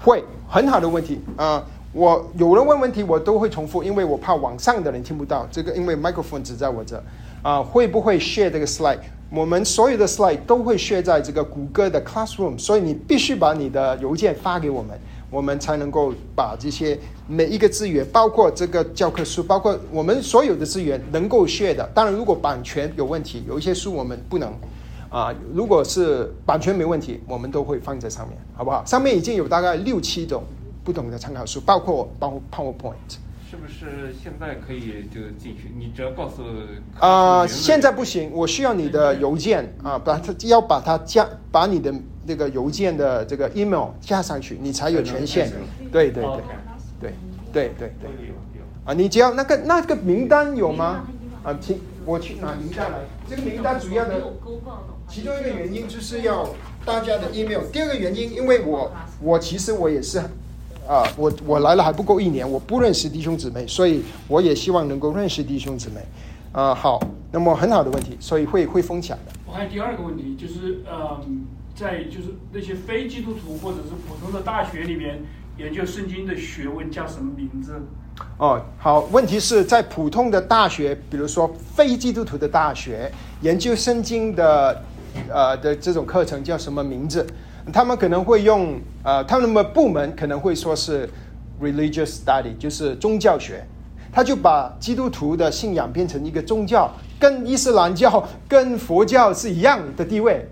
[0.00, 1.64] 会，很好的问题啊！
[1.96, 5.48] 我有人问问题，我都会重复，因为我怕网上的人听不到。
[5.50, 7.02] 这个因为 microphone 只在我这。
[7.42, 8.98] 啊，会不会 share 这个 slide？
[9.30, 14.98] 我们所有的 slide 都会 share 在这个谷歌的 Classroom，所以你必须把你的邮件发给我们，
[15.30, 21.88] 我们才能够把这些每一个资源，包括这个教科书，包括我们所有的资源能够 share 的。
[21.94, 24.52] 当然，如果版权有问题，有一些书我们不能
[25.08, 25.32] 啊。
[25.54, 28.84] 如果是版权没问题，我们都会放在上面，好不好？
[28.84, 30.42] 上面已经有大概六七种
[30.86, 33.18] 不同的参考书，包括包 PowerPoint。
[33.50, 35.72] 是不是现在可以就进去？
[35.76, 36.44] 你只要告诉
[37.00, 41.92] 啊，现在不行，我需要你的邮件啊，把它要把它加，把你的
[42.24, 45.50] 那个邮件的这个 email 加上去，你才有权限。
[45.90, 46.32] 对对对，
[47.00, 47.12] 对
[47.52, 48.10] 对对对。
[48.84, 51.04] 啊，你只要那个那个名单有吗？
[51.42, 52.98] 啊，请我去拿名单来。
[53.28, 54.14] 这个名单主要的，
[55.08, 56.48] 其中一个原因就是要
[56.84, 57.62] 大家的 email。
[57.72, 60.22] 第二个原因，因为我我其实我也是。
[60.88, 66.00] 啊，我我来了还不够一年，我不认识弟兄姊妹，所以我也希望能够认识弟兄姊妹。
[66.52, 66.98] 啊，好，
[67.32, 69.32] 那么很好的问题，所以会会分享的。
[69.46, 71.20] 我还有第二个问题，就是呃，
[71.74, 75.22] 在就是那些非基督徒或者是普通的大学里面
[75.58, 77.74] 研究圣经的学问叫什么名字？
[78.38, 84.82] 哦，好，问题是在普通的大学，比如说非基督徒的大学研究圣经的
[85.28, 87.26] 呃的这种课程叫什么名字？
[87.72, 91.08] 他们可能会用呃，他们的部门可能会说是
[91.60, 93.64] religious study，就是宗教学。
[94.12, 100.48] 他就把基督徒的信仰变成一个宗教，跟伊斯兰教、跟佛教是一样的地位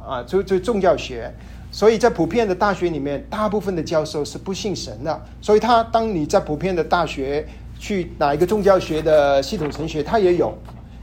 [0.00, 1.32] 啊，就就宗教学。
[1.72, 5.20] 所以在普遍的大学里面，大部分的教授是不信神的。
[5.40, 7.44] 所以他当你在普遍的大学
[7.78, 10.56] 去哪一个宗教学的系统神学，他也有，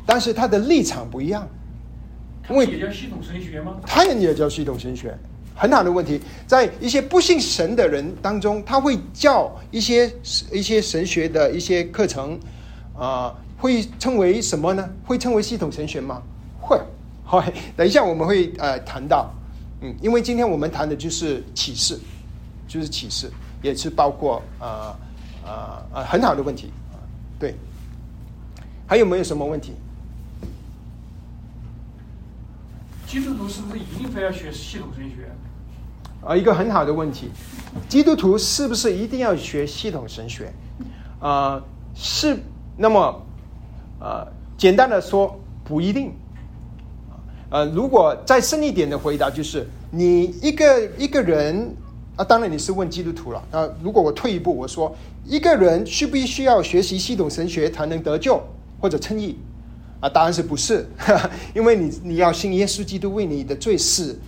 [0.06, 1.46] 但是他的立场不一样。
[2.50, 3.76] 因为也叫系统神学吗？
[3.86, 5.18] 他也叫系统神学。
[5.60, 10.10] 很好的问题，在一些不信神的人当中，他会教一些
[10.54, 12.40] 一些神学的一些课程，
[12.98, 14.90] 啊，会称为什么呢？
[15.06, 16.22] 会称为系统神学吗？
[16.62, 16.80] 会，
[17.28, 17.44] 会。
[17.76, 19.30] 等一下我们会呃谈到，
[19.82, 22.00] 嗯，因为今天我们谈的就是启示，
[22.66, 23.30] 就是启示，
[23.62, 24.96] 也是包括啊
[25.46, 26.72] 啊啊很好的问题，
[27.38, 27.54] 对。
[28.88, 29.74] 还有没有什么问题？
[33.06, 35.30] 基督徒是不是一定非要学系统神学？
[36.22, 37.30] 啊，一个很好的问题，
[37.88, 40.52] 基督徒是不是一定要学系统神学？
[41.20, 41.62] 啊，
[41.96, 42.38] 是。
[42.76, 43.26] 那么，
[44.00, 44.26] 呃，
[44.58, 46.14] 简单的说，不一定。
[47.50, 51.76] 呃，如果再深一点的回答，就是你一个一个人
[52.16, 53.44] 啊，当然你是问基督徒了。
[53.52, 58.42] 啊，如果我退一步，我说一个人需不需要学习系统神学才能得救
[58.80, 59.38] 或者称义？
[60.00, 60.86] 啊，答案是不是？
[61.56, 64.20] 因为你你要信耶稣基督为你的罪死。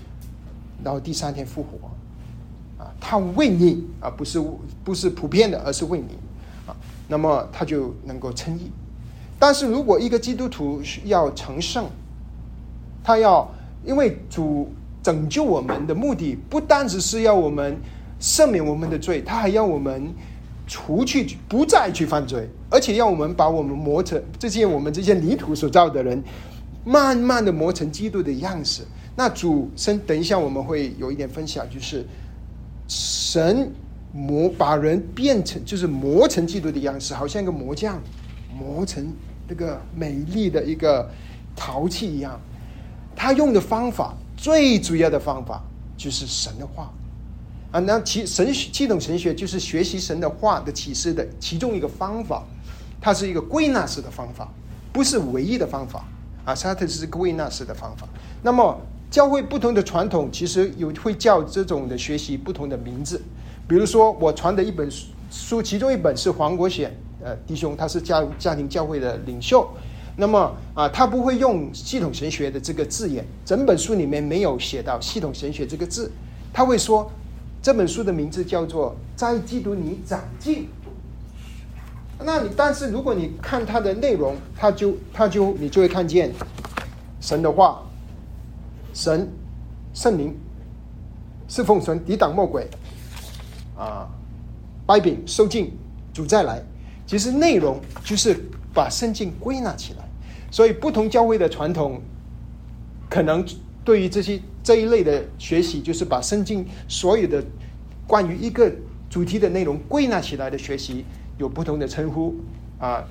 [0.83, 4.41] 然后第三天复活，啊，他为你啊，不是
[4.83, 6.17] 不是普遍的，而是为你
[6.67, 6.75] 啊，
[7.07, 8.71] 那么他就能够称义。
[9.37, 11.85] 但是如果一个基督徒要成圣，
[13.03, 13.49] 他要
[13.85, 14.71] 因为主
[15.03, 17.77] 拯救我们的目的，不单只是要我们
[18.19, 20.13] 赦免我们的罪，他还要我们
[20.67, 26.23] 除去不再去犯罪，而且要我们把我们磨成这些我们这些泥土所造的人，
[26.85, 28.83] 慢慢的磨成基督的样式。
[29.15, 32.05] 那主神，等一下我们会有一点分享，就是
[32.87, 33.71] 神
[34.13, 38.01] 磨把人变成，就是磨成基督的样式，好像一个磨匠
[38.57, 39.13] 磨成
[39.47, 41.09] 那个美丽的一个
[41.55, 42.39] 陶器一样。
[43.15, 45.61] 他用的方法最主要的方法
[45.97, 46.91] 就是神的话，
[47.71, 52.43] 啊，那其神系统神学就是学习神的话的启示的其中一个方法，
[52.99, 54.51] 它是一个归纳式的方法，
[54.91, 56.05] 不是唯一的方法
[56.45, 58.07] 啊，它它是归纳式的方法。
[58.41, 58.79] 那么
[59.11, 63.21] 教会不同的传统其实有会叫这种的学习不同的名字，
[63.67, 64.89] 比如说我传的一本
[65.29, 69.69] 书，其中一本是黄国显呃弟兄，他是家家庭教会的领袖，
[70.15, 76.11] 那么啊他不会用系统神学的这个字眼，整本书里面没有写到系统神学这个字，
[76.53, 77.11] 他会说。
[77.63, 80.63] 这本书的名字叫做《在基督里长进》。
[82.25, 86.31] 那你但是如果你看它的内容，它就它就你就会看见
[87.19, 87.83] 神的话，
[88.93, 89.27] 神
[89.93, 90.35] 圣灵
[91.47, 92.67] 侍奉神，抵挡魔鬼
[93.77, 94.07] 啊，
[94.85, 95.71] 掰饼收尽，
[96.13, 96.61] 主再来。
[97.05, 98.35] 其实内容就是
[98.73, 100.03] 把圣经归纳起来，
[100.49, 102.01] 所以不同教会的传统
[103.09, 103.45] 可能。
[103.83, 107.43] 对于这些这一类的学习，就是把圣经所有的
[108.05, 108.71] 关于一个
[109.09, 111.03] 主题的内容归纳起来的学习，
[111.39, 112.35] 有不同的称呼
[112.77, 113.03] 啊。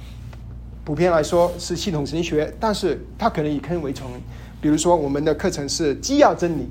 [0.84, 4.06] 普遍来说是系统神学，但是它可能以坑为重。
[4.61, 6.68] 比如说，我们的课程是基要真理，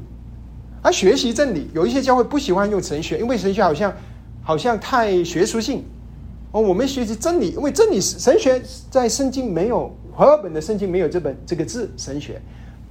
[0.82, 3.94] 而学习真理，有一些教会不喜欢用神学，因为神学好像
[4.44, 5.84] 好像太学术性。
[6.52, 12.42] 哦，我们学习真理，因为真理神学在圣经没有，和尔本的圣经没有这本这个字神学。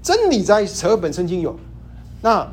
[0.01, 1.59] 真理在十二本圣经有，
[2.23, 2.47] 那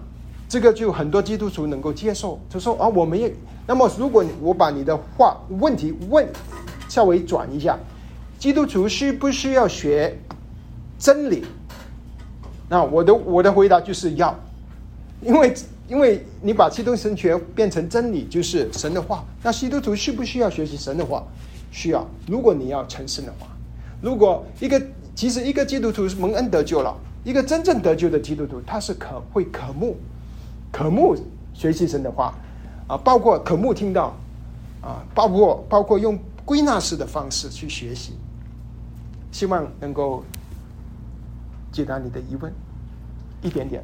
[0.49, 2.39] 这个就很多基督徒能够接受。
[2.49, 3.31] 就说啊，我们也
[3.67, 6.27] 那么，如果我把你的话问题问
[6.89, 7.77] 稍微转一下，
[8.39, 10.17] 基督徒需不需要学
[10.97, 11.45] 真理？
[12.69, 14.37] 那我的我的回答就是要，
[15.21, 15.53] 因为
[15.87, 19.23] 因为你把基督神学变成真理，就是神的话。
[19.43, 21.23] 那基督徒需不需要学习神的话？
[21.71, 22.07] 需要。
[22.27, 23.47] 如果你要成圣的话，
[24.01, 24.81] 如果一个
[25.13, 26.95] 其实一个基督徒是蒙恩得救了。
[27.23, 29.97] 一个真正得救的基督徒，他是可会渴慕、
[30.71, 31.15] 渴慕
[31.55, 32.31] 学习神的话
[32.85, 34.15] 啊，包括渴慕听到
[34.79, 38.13] 啊，包括包括用归纳式的方式去学习，
[39.31, 40.23] 希望能够
[41.75, 42.53] 解答你的疑问
[43.41, 43.83] 一点点。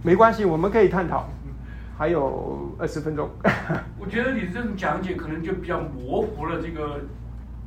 [0.00, 1.28] 没关系，我们可以探讨，
[1.98, 3.28] 还有二十分钟。
[3.98, 7.00] 我觉得你这种讲解可能就比较模糊了这个。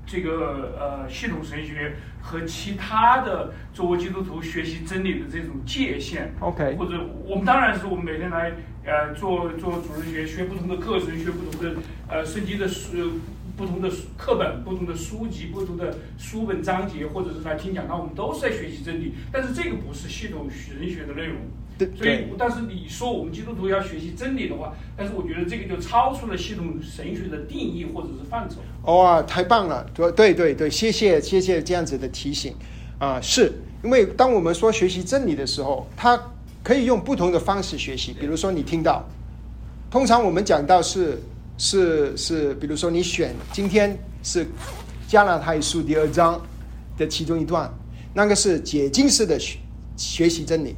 [0.07, 8.51] 这个呃，系统神学和其他的作为基督徒学习真理的这种界限，OK，或者我们当然是我们每天来
[8.85, 13.13] 呃做做主日学，学不同的课程，学不同的呃圣经的书，
[13.55, 19.13] 不同的课本，不同的书籍，不同的书本章节，或者是来听讲，那我们都是在学习真理。
[19.31, 21.37] 但是这个不是系统神学的内容。
[21.77, 28.61] 所以，但是你说我们基督徒要学习真理的话，但是我觉得这个就超出了系统神学的定义或者是范畴。
[28.93, 29.85] 哇，太棒了！
[29.93, 32.55] 对对对对，谢谢谢谢这样子的提醒
[32.97, 33.19] 啊！
[33.21, 33.51] 是
[33.83, 36.17] 因为当我们说学习真理的时候，它
[36.63, 38.15] 可以用不同的方式学习。
[38.17, 39.03] 比如说，你听到，
[39.91, 41.21] 通常我们讲到是
[41.57, 44.45] 是是，比如说你选今天是
[45.07, 46.41] 加拿太书第二章
[46.97, 47.73] 的其中一段，
[48.13, 49.57] 那个是解经式的学
[49.95, 50.75] 学习真理。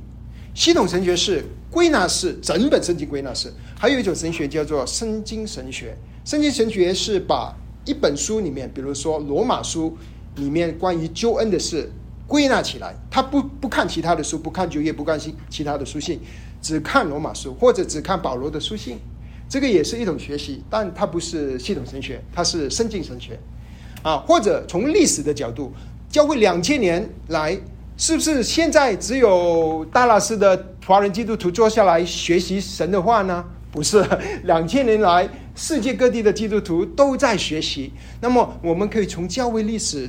[0.53, 3.51] 系统神学是归纳式，整本圣经归纳式。
[3.77, 5.95] 还有一种神学叫做圣经神学。
[6.23, 9.97] 圣经神学是把一本书里面，比如说罗马书
[10.35, 11.91] 里面关于救恩的事
[12.27, 12.95] 归纳起来。
[13.09, 16.19] 他不不看其他的书，不看旧约，不关心其他的书信，
[16.61, 18.99] 只看罗马书或者只看保罗的书信。
[19.49, 23.39] 这个也是一种学习，但它不是系统神学，它是圣经神学
[24.01, 24.17] 啊。
[24.17, 25.71] 或者从历史的角度，
[26.09, 27.59] 教会两千年来。
[27.99, 33.43] 是不是现在只有大拉斯的华人基督徒坐下来学习神的话呢？
[33.71, 34.05] 不是，
[34.45, 37.91] 两千年来世界各地的基督徒都在学习。
[38.21, 40.07] 那么，我们可以从教会历史、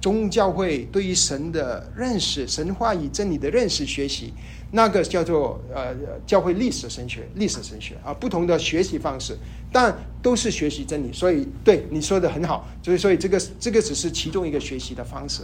[0.00, 4.32] 宗教会对于神的认识、神话与真理的认识学习，
[4.72, 5.94] 那个叫做呃
[6.26, 9.36] 教会历史神学、历史神学啊，不同的学习方式，
[9.72, 11.12] 但都是学习真理。
[11.12, 12.68] 所以，对你说的很好。
[12.82, 15.42] 所以，所以这个这个只是其中一个学习的方式。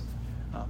[0.52, 0.64] 啊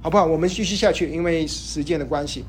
[0.00, 0.24] 好不好？
[0.24, 2.44] 我们继续下去，因为时间的关系。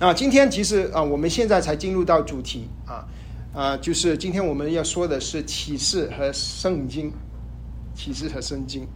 [0.00, 3.06] 那今天其实啊，我们现在才进入到主题啊
[3.52, 7.12] 啊，就是今天我们要说的是启示和圣经，
[7.94, 8.86] 启示和圣经。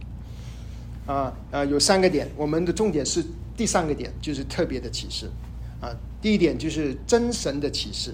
[1.07, 5.31] 啊啊，有三个点，我们的重点是第三个点，就是特别的启示。
[5.79, 5.89] 啊，
[6.21, 8.13] 第一点就是真神的启示，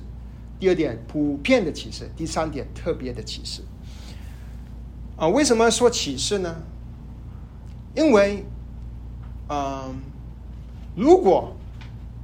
[0.60, 3.62] 第二点普遍的启示，第三点特别的启示。
[5.18, 6.56] 啊，为什么说启示呢？
[7.96, 8.46] 因为
[9.50, 9.96] 嗯，
[10.96, 11.56] 如果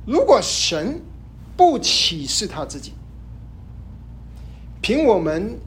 [0.06, 1.02] 如果神
[1.56, 2.94] 不启示他自己，
[4.82, 5.58] 凭我们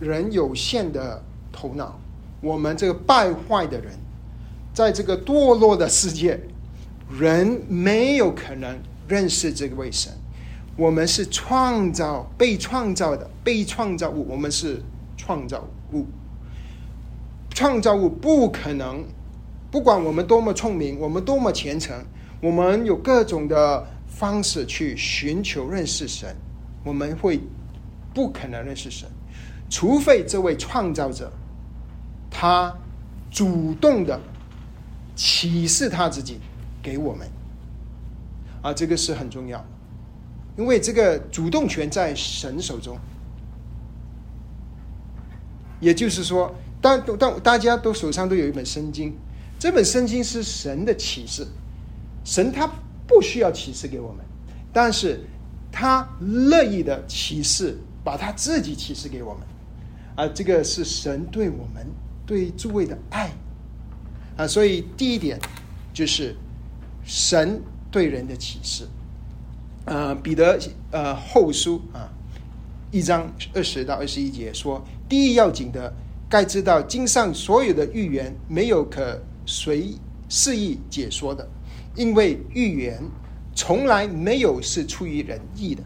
[0.00, 2.00] 人有限的头脑，
[2.40, 3.92] 我们这个败坏的人
[4.72, 6.40] 在这个堕落的世界，
[7.18, 10.12] 人没有可能认识这位神。
[10.76, 14.82] 我们是创造、被创造的、被创造物，我们是
[15.16, 15.62] 创造
[15.92, 16.06] 物。
[17.50, 19.04] 创造物不可能，
[19.70, 21.94] 不管我们多么聪明，我们多么虔诚，
[22.40, 26.34] 我们有各种的方式去寻求认识神，
[26.82, 27.38] 我们会
[28.14, 29.06] 不可能认识神，
[29.68, 31.30] 除非这位创造者
[32.30, 32.74] 他
[33.30, 34.18] 主动的
[35.14, 36.38] 启示他自己
[36.82, 37.28] 给我们。
[38.62, 39.64] 啊，这个是很重要，
[40.56, 42.96] 因为这个主动权在神手中。
[45.80, 49.12] 也就是说，当当大家都手上都有一本圣经，
[49.58, 51.44] 这本圣经是神的启示，
[52.24, 52.70] 神他
[53.04, 54.24] 不需要启示给我们，
[54.72, 55.24] 但是
[55.72, 59.42] 他乐意的启示，把他自己启示给我们，
[60.14, 61.84] 啊，这个是神对我们
[62.24, 63.32] 对诸位的爱，
[64.42, 65.38] 啊，所以第一点
[65.92, 66.34] 就是
[67.04, 67.62] 神
[67.92, 68.88] 对人的启示，
[69.84, 70.58] 呃，彼得
[70.90, 72.10] 呃后书啊。
[72.90, 75.94] 一章二十到二十一节说：“第一要紧的，
[76.28, 79.94] 该知道经上所有的预言没有可随
[80.28, 81.48] 肆意解说的，
[81.94, 83.00] 因为预言
[83.54, 85.82] 从来没有是出于人意的，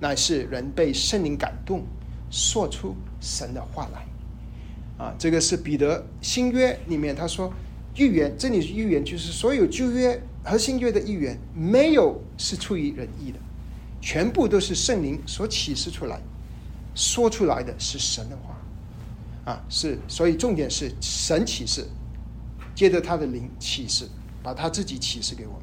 [0.00, 1.84] 乃是人被圣灵感动，
[2.30, 4.06] 说出神的话来。”
[4.96, 7.52] 啊，这个是彼得新约里面他说
[7.96, 13.38] 预言，这里是预言，就是所有旧约和新约的预言没有是出于人意的，
[14.00, 16.20] 全部都是圣灵所启示出来。
[16.94, 21.86] 说出来的是神的话，啊，是，所以重点是神启示，
[22.74, 24.08] 接着他的灵启示，
[24.42, 25.62] 把他自己启示给我们。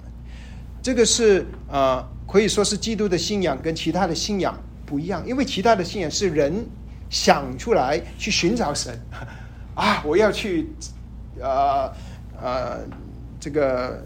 [0.81, 4.55] 这个是啊，可以说是基督的信仰跟其他的信仰
[4.85, 6.63] 不一样，因为其他的信仰是人
[7.09, 8.95] 想出来去寻找神，
[9.73, 10.69] 啊，我要去，
[11.39, 11.91] 呃
[12.43, 12.79] 呃，
[13.39, 14.03] 这个，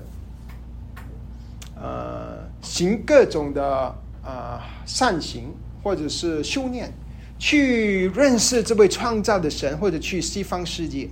[1.75, 3.65] 呃，行各种的
[4.23, 6.93] 啊善行或者是修炼。
[7.39, 11.07] 去认识这位创造的神，或者去西方世界，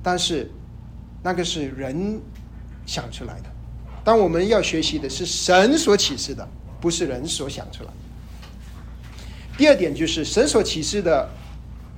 [0.00, 0.48] 但是
[1.20, 2.20] 那个是人
[2.86, 3.50] 想出来的。
[4.04, 6.48] 当我们要学习的是神所启示的，
[6.80, 7.90] 不是人所想出来。
[9.58, 11.28] 第二点就是神所启示的，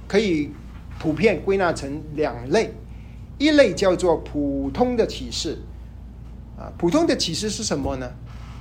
[0.09, 0.51] 可以
[0.99, 2.73] 普遍归纳成两类：
[3.39, 5.59] 一类叫做普通的启示，
[6.57, 8.11] 啊，普通的启示是什么呢？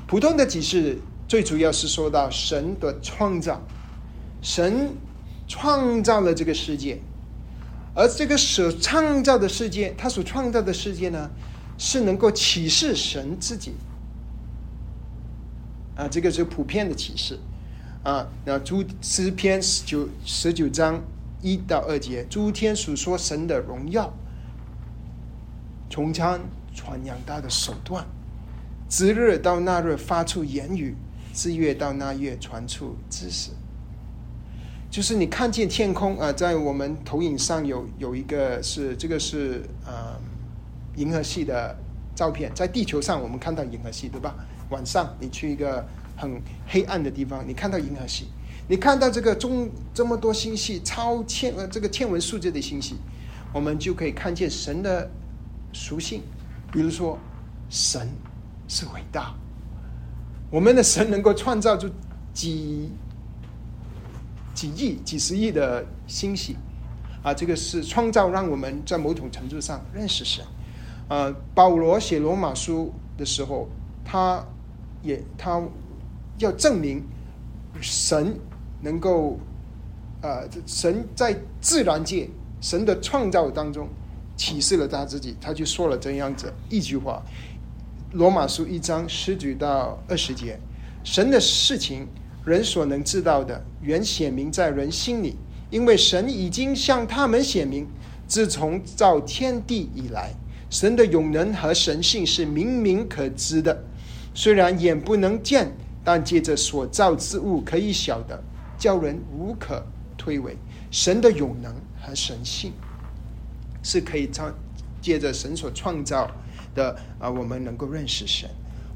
[0.07, 0.97] 普通的启示
[1.27, 3.61] 最主要是说到神的创造。
[4.41, 4.89] 神
[5.47, 6.99] 创造了这个世界，
[7.95, 11.29] 而这个所创造的世界，他所创造的世界呢，
[11.77, 13.73] 是能够启示神自己。
[15.95, 17.39] 啊，这个是普遍的启示。
[18.03, 21.01] 啊，那诸诗篇十九十九章
[21.41, 24.13] 一到二节，诸天述说神的荣耀，
[25.93, 26.39] 从常
[26.73, 28.03] 传扬他的手段，
[28.89, 30.95] 自日到那日发出言语，
[31.33, 33.51] 自月到那月传出知识。
[34.89, 40.19] 就是你看见天空啊，在我们投影上有有一个是这个是呃
[40.95, 41.77] 银河系的
[42.15, 44.33] 照片，在地球上我们看到银河系对吧？
[44.71, 45.85] 晚上你去一个
[46.17, 48.29] 很黑暗的地方，你看到银河系，
[48.67, 52.95] 你看到这个中这么多星系超千呃这个天文数字的星系，
[53.53, 55.07] 我们就可以看见神的
[55.73, 56.21] 属性，
[56.71, 57.19] 比如说
[57.69, 58.07] 神
[58.67, 59.33] 是伟大，
[60.49, 61.89] 我们的神能够创造出
[62.33, 62.89] 几。
[64.53, 66.55] 几亿、几十亿的星系，
[67.23, 70.45] 啊，这个是创造，让我们在某种程度上认识神。
[71.09, 73.67] 呃，保罗写罗马书的时候，
[74.05, 74.45] 他
[75.01, 75.59] 也他
[76.37, 77.03] 要证明
[77.81, 78.39] 神
[78.79, 79.39] 能够，
[80.21, 82.29] 呃，神在自然界、
[82.61, 83.89] 神的创造当中
[84.35, 87.21] 启示了他自己，他就说了这样子一句话：
[88.13, 90.59] 罗马书一章十九到二十节，
[91.03, 92.07] 神的事情。
[92.45, 95.37] 人所能知道的，原显明在人心里，
[95.69, 97.87] 因为神已经向他们显明。
[98.27, 100.33] 自从造天地以来，
[100.69, 103.81] 神的永能和神性是明明可知的。
[104.33, 105.71] 虽然眼不能见，
[106.03, 108.43] 但借着所造之物可以晓得，
[108.77, 109.81] 叫人无可
[110.17, 110.53] 推诿。
[110.91, 112.73] 神的永能和神性
[113.83, 114.51] 是可以创
[114.99, 116.27] 借着神所创造
[116.73, 118.49] 的啊，我们能够认识神。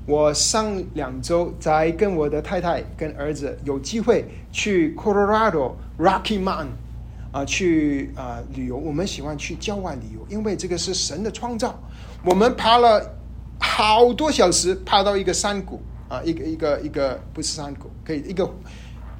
[0.08, 6.68] 我上两周在跟我的太太跟儿子有机会去 Colorado Rocky Mountain
[7.32, 8.78] 啊，去啊旅游。
[8.78, 11.78] 我们喜欢去郊外旅游，因为这个是神的创造。
[12.24, 13.18] 我们爬了
[13.60, 18.50] 好多小时，爬到一个山谷啊，一个一个一个不是山谷，可以一个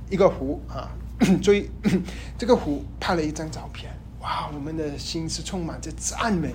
[0.10, 0.90] 一个湖啊。
[1.42, 1.68] 追
[2.38, 3.92] 这个湖拍了一张照片，
[4.28, 6.54] 哇，我们的心是充满着赞美。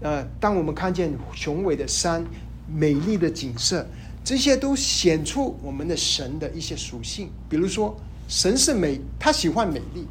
[0.00, 2.24] 呃，当我们看见雄伟的山、
[2.66, 3.86] 美丽的景色，
[4.24, 7.30] 这些都显出我们的神的一些属性。
[7.48, 10.08] 比如说，神是美，他喜欢美丽，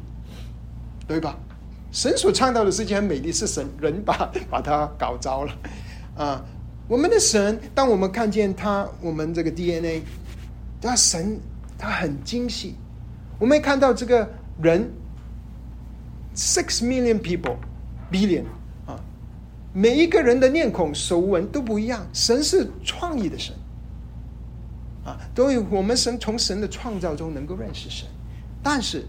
[1.06, 1.38] 对吧？
[1.92, 5.52] 神所创造的世界很美丽，是神人把把它搞糟了
[6.16, 6.42] 啊。
[6.88, 10.02] 我们的神，当我们看见他，我们这个 DNA，
[10.80, 11.38] 他神
[11.76, 12.76] 他很精细。
[13.38, 14.26] 我们看到这个
[14.62, 14.90] 人
[16.34, 18.44] ，six million people，billion
[18.86, 18.98] 啊，
[19.72, 22.06] 每一个人的面孔、手纹都不一样。
[22.12, 23.54] 神是创意的神
[25.04, 28.06] 啊，所以我们神从神的创造中能够认识神，
[28.62, 29.04] 但是，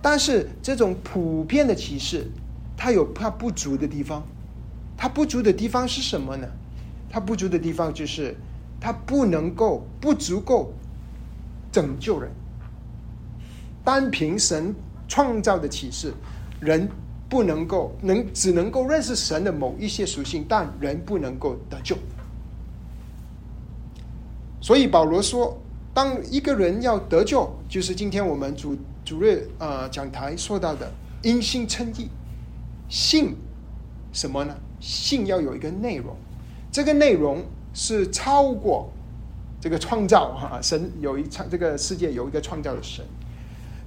[0.00, 2.30] 但是这种普遍的启示，
[2.76, 4.22] 它有它不足的地方。
[5.00, 6.48] 它不足的地方是什么呢？
[7.08, 8.36] 它不足的地方就是，
[8.80, 10.72] 它不能够不足够
[11.70, 12.30] 拯救人。
[13.84, 14.74] 单凭神
[15.08, 16.12] 创造的启示，
[16.60, 16.88] 人
[17.28, 21.96] 不能够能只能够认识神的某一些属性，但人不能够得救。
[24.60, 25.58] 所以保罗说，
[25.94, 30.92] 当一个人要得救，就是今天我们主主任啊讲台说到的
[31.22, 32.08] 因信称义，
[32.88, 33.34] 信
[34.12, 34.54] 什么呢？
[34.80, 36.14] 信要有一个内容，
[36.70, 37.42] 这个内容
[37.72, 38.90] 是超过
[39.60, 43.04] 这个创造哈，神有一创这个世界有一个创造的神，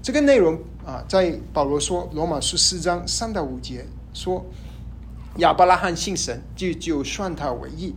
[0.02, 4.44] 这个内容啊，在保罗说罗马书四章三到五节说，
[5.38, 7.94] 亚伯拉罕信神就就算他为义，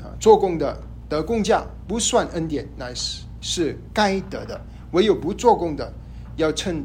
[0.00, 5.92] 啊，做工的得工价不算恩典，乃是是该得的；唯有不做工的，
[6.36, 6.84] 要称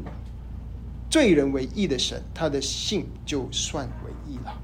[1.10, 4.54] 罪人为义的神，他的信就算为义了。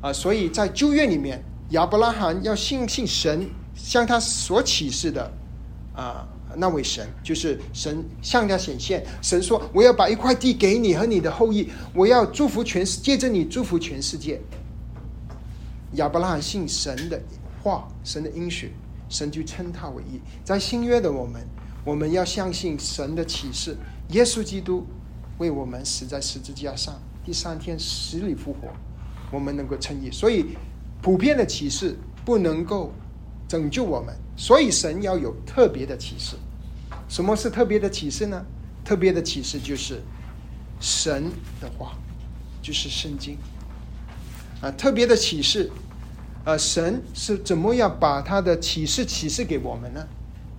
[0.00, 5.30] 啊，所以在旧约里面，亚伯拉罕要信信神，向他所启示的
[5.94, 6.26] 啊
[6.56, 9.04] 那位神，就是神向他显现。
[9.22, 14.40] 神说：“我要把一块地给你和你的后裔，我要祝福全世，借着你祝福全世界。”
[15.94, 17.20] 亚伯拉罕信神的
[17.62, 18.72] 话，神的应许，
[19.08, 20.20] 神就称他为义。
[20.44, 21.40] 在新约的我们，
[21.84, 23.76] 我们要相信神的启示，
[24.10, 24.86] 耶稣基督
[25.38, 26.94] 为我们死在十字架上，
[27.24, 28.68] 第三天死里复活。
[29.32, 30.46] 我们能够称义，所以
[31.00, 32.92] 普遍的启示不能够
[33.46, 36.36] 拯救我们，所以神要有特别的启示。
[37.10, 38.46] 什么是特别的启示呢？
[38.84, 40.00] 特别的启示就是
[40.80, 41.24] 神
[41.60, 41.98] 的话，
[42.62, 43.36] 就是圣经
[44.62, 44.70] 啊。
[44.70, 45.70] 特别的启示，
[46.44, 50.06] 呃，神是怎么样把他的启示启示给我们呢？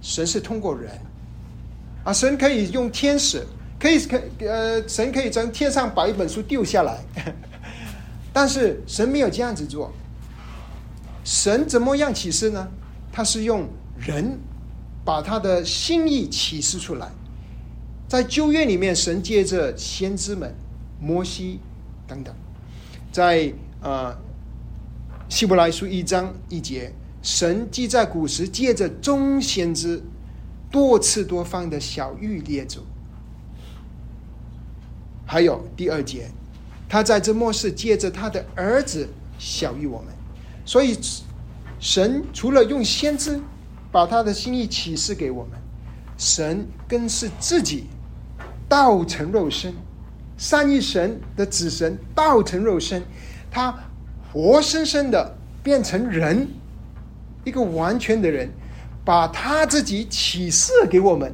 [0.01, 0.91] 神是通过人
[2.03, 3.47] 啊，神可以用天使，
[3.79, 6.99] 可以可呃，神可以从天上把一本书丢下来。
[8.33, 9.93] 但是神没有这样子做，
[11.23, 12.67] 神怎么样启示呢？
[13.09, 14.37] 他是用人
[15.03, 17.11] 把他的心意启示出来。
[18.07, 20.53] 在旧约里面，神借着先知们、
[20.99, 21.59] 摩西
[22.07, 22.33] 等等；
[23.11, 24.17] 在啊
[25.29, 30.03] 希伯来书一章一节，神既在古时借着众先知
[30.69, 32.81] 多次多方的小玉列祖。
[35.25, 36.29] 还有第二节。
[36.89, 39.07] 他在这末世借着他的儿子
[39.39, 40.13] 小玉我们，
[40.65, 40.99] 所以
[41.79, 43.39] 神除了用先知
[43.91, 45.59] 把他的心意启示给我们，
[46.17, 47.85] 神更是自己
[48.69, 49.73] 道成肉身，
[50.37, 53.03] 三一神的子神道成肉身，
[53.49, 53.77] 他
[54.31, 56.47] 活生生的变成人，
[57.43, 58.49] 一个完全的人，
[59.03, 61.33] 把他自己启示给我们，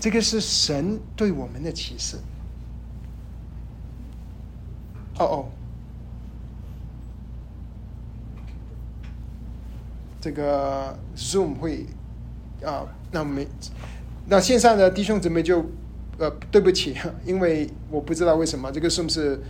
[0.00, 2.16] 这个是神对我们的启示。
[5.18, 5.48] 哦哦，
[10.26, 11.86] 这个 Zoom 会
[12.60, 13.46] 啊，那没
[14.26, 15.64] 那线上的弟兄姊妹就
[16.18, 19.40] 呃，对不起，因为我不知道为什么这个 Zoom 是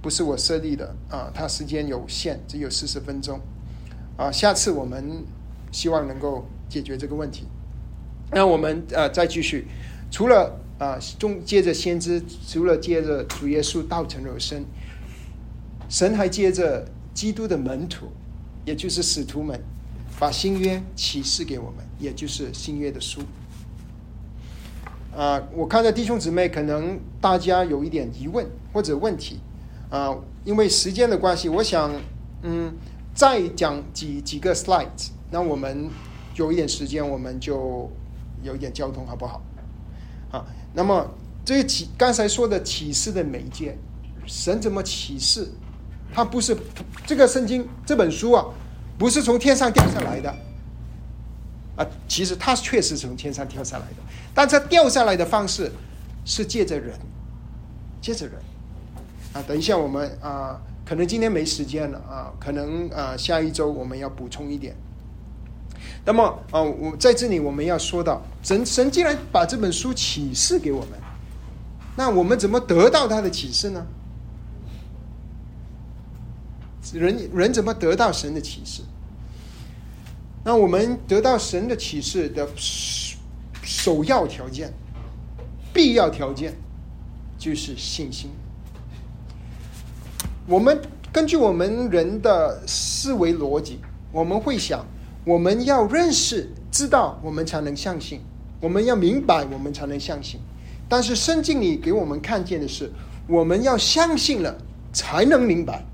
[0.00, 1.32] 不是我设立的啊？
[1.34, 3.40] 它时间有限，只有四十分钟
[4.16, 4.30] 啊。
[4.30, 5.24] 下次我们
[5.72, 7.48] 希望能够解决这个问题。
[8.30, 9.66] 那我们呃再继续，
[10.12, 14.64] 除了啊中接着先知，除了接着主耶稣道成肉身。
[15.88, 18.06] 神还接着基督的门徒，
[18.64, 19.60] 也就是使徒们，
[20.20, 23.22] 把新约启示给我们，也就是新约的书。
[25.16, 29.40] 啊，我看到弟兄姊妹可能大家有一点疑问或者问题，
[29.88, 30.14] 啊，
[30.44, 31.90] 因为时间的关系，我想
[32.42, 32.72] 嗯
[33.14, 35.88] 再讲几几个 slides，那我们
[36.36, 37.90] 有一点时间，我们就
[38.42, 39.42] 有一点交通，好不好？
[40.30, 40.44] 啊，
[40.74, 41.08] 那么
[41.46, 43.76] 这个启刚才说的启示的媒介，
[44.26, 45.48] 神怎么启示？
[46.12, 46.56] 它不是
[47.06, 48.44] 这个圣经这本书啊，
[49.00, 50.30] 不是从天上掉下来的
[51.74, 51.86] 啊。
[52.06, 53.96] 其实它确实从天上掉下来的，
[54.34, 55.72] 但他掉下来的方式
[56.26, 56.94] 是借着人，
[58.02, 58.34] 借着人
[59.32, 59.42] 啊。
[59.48, 64.76] 等一下我们啊可能今天没时间了啊，可能啊下一周我们要补充一点。
[66.04, 70.90] 那么啊，我在这里我们要说到，神神既然把这本书启示给我们，
[71.96, 73.86] 那我们怎么得到他的启示呢？
[76.92, 78.82] 人人怎么得到神的启示？
[80.42, 82.48] 那我们得到神的启示的
[83.62, 84.72] 首要条件、
[85.72, 86.54] 必要条件
[87.38, 88.30] 就是信心。
[90.46, 90.80] 我们
[91.12, 93.78] 根据我们人的思维逻辑，
[94.10, 94.84] 我们会想。
[95.22, 98.20] 我们要认识、知道，我们才能相信；
[98.58, 100.40] 我们要明白，我们才能相信。
[100.88, 102.90] 但是圣经里给我们看见的是，
[103.28, 104.56] 我们要相信了
[104.94, 105.84] 才能明白。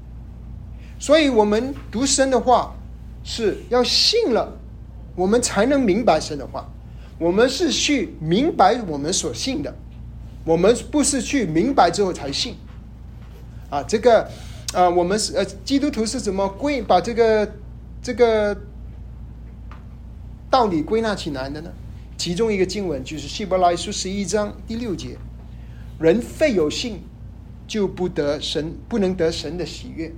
[0.98, 2.74] 所以，我们读神的话
[3.22, 4.56] 是要信了，
[5.14, 6.68] 我们才能明白神的话。
[7.18, 9.74] 我们是去明白我们所信的，
[10.44, 12.56] 我们不是去明白之后才信。
[13.70, 14.30] 啊，这个
[14.72, 17.52] 啊，我们是呃，基督徒是怎么归把这个
[18.02, 18.56] 这个？
[20.48, 21.70] 道理归纳起来的呢？
[22.16, 25.18] 其中一个经文就是《希伯来书》十一章第六节
[25.98, 27.00] ：“人非有信，
[27.66, 30.10] 就不得神，不能得神的喜悦，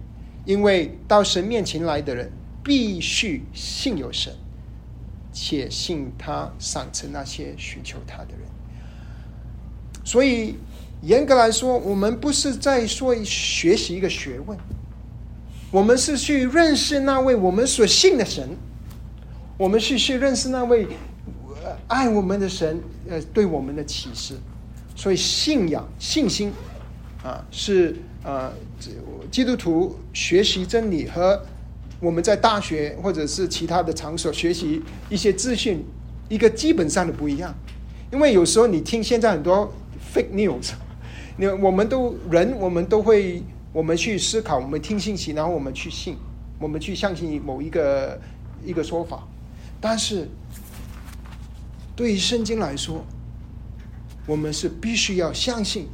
[0.48, 2.32] 因为到神面前来的人，
[2.64, 4.32] 必须信有神，
[5.30, 8.48] 且信他赏赐那些寻求他的人。”
[10.02, 10.54] 所以，
[11.02, 14.56] 严格来说，我们不是在说学习一个学问，
[15.70, 18.48] 我们是去认识那位我们所信的神。
[19.58, 20.86] 我们是去认识那位
[21.88, 24.34] 爱我们的神，呃，对我们的启示。
[24.96, 26.50] 所以信仰、信心
[27.22, 28.50] 啊，是呃，
[29.30, 31.44] 基督徒学习真理和
[32.00, 35.84] 我们在大学或者是其他的场所学习一些资讯
[36.28, 37.54] 一个基本上的不一样。
[38.10, 39.72] 因为有时候你听现在很多
[40.14, 40.70] fake news，
[41.36, 46.16] 你我们都人，我们都会我们去思考，我们听信息，然后我们去信，
[46.58, 48.18] 我们去相信某一个
[48.64, 49.28] 一个说法。
[49.80, 50.26] 但是，
[51.94, 53.04] 对于圣经来说，
[54.26, 55.86] 我们是必须要相信，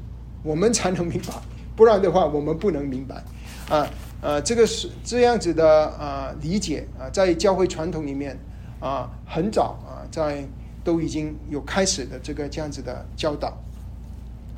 [0.42, 1.34] 我们才能明白，
[1.76, 3.22] 不然的话，我们不能明白。
[3.68, 3.88] 啊，
[4.20, 8.38] 呃，这个是这样子的啊，理解啊，在教会传统里面
[8.80, 10.46] 啊，很早啊，在
[10.82, 13.56] 都已经有开始的这个这样子的教导。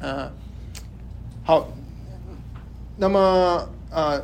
[0.01, 0.31] 嗯，
[1.45, 1.69] 好，
[2.97, 4.21] 那么啊。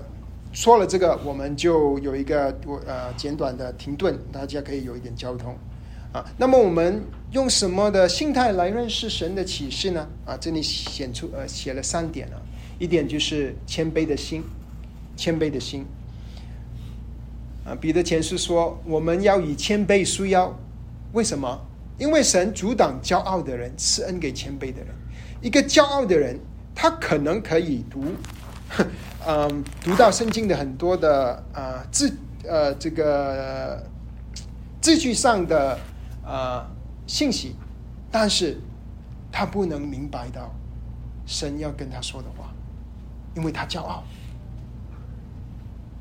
[0.55, 5.57] 说了这个，我们就有一个我呃简短的停顿，大家可以有一点交通
[6.13, 6.23] 啊。
[6.37, 10.07] 那么我们用什么的心态来认识神的启示呢？
[10.27, 12.37] 啊，这里显出呃写了三点啊，
[12.83, 14.43] 一点就是谦卑的心，
[15.17, 15.87] 谦卑的心。
[17.65, 20.53] 啊，彼得前书说我们要以谦卑束腰，
[21.13, 21.65] 为什么？
[21.97, 24.89] 因为神阻挡骄傲的人，赐恩给谦卑的人。
[25.41, 26.37] 一个骄傲的人，
[26.75, 28.03] 他可能可以读。
[29.29, 32.13] 嗯，读到圣经的很多的啊字
[32.43, 33.81] 呃这个
[34.81, 35.79] 字句上的
[36.27, 36.69] 啊
[37.07, 37.55] 信息，
[38.11, 38.59] 但是
[39.31, 40.53] 他不能明白到
[41.25, 42.42] 神要跟他说的话，
[43.35, 44.03] 因为他骄傲。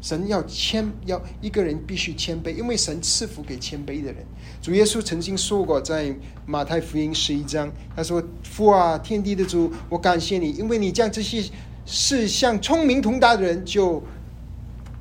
[0.02, 4.26] 神要谦，要一个人必须谦卑，因为神赐福给谦卑的人。
[4.62, 6.16] 主耶稣曾经说过，在
[6.46, 11.44] 马太福音十一章，他说：“父啊，天地的主，我感谢你，因为你将这些。”
[11.84, 14.02] 事向聪明通达的人就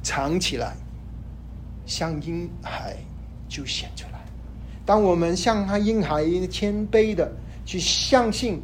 [0.03, 0.74] 藏起来，
[1.85, 2.97] 向婴孩
[3.51, 4.24] 就显出来。
[4.87, 7.31] 当我们像他婴孩谦卑的
[7.66, 8.62] 去相信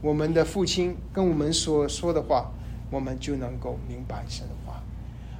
[0.00, 2.50] 我们的父亲跟我们所说的话，
[2.90, 4.82] 我们就能够明白神的话。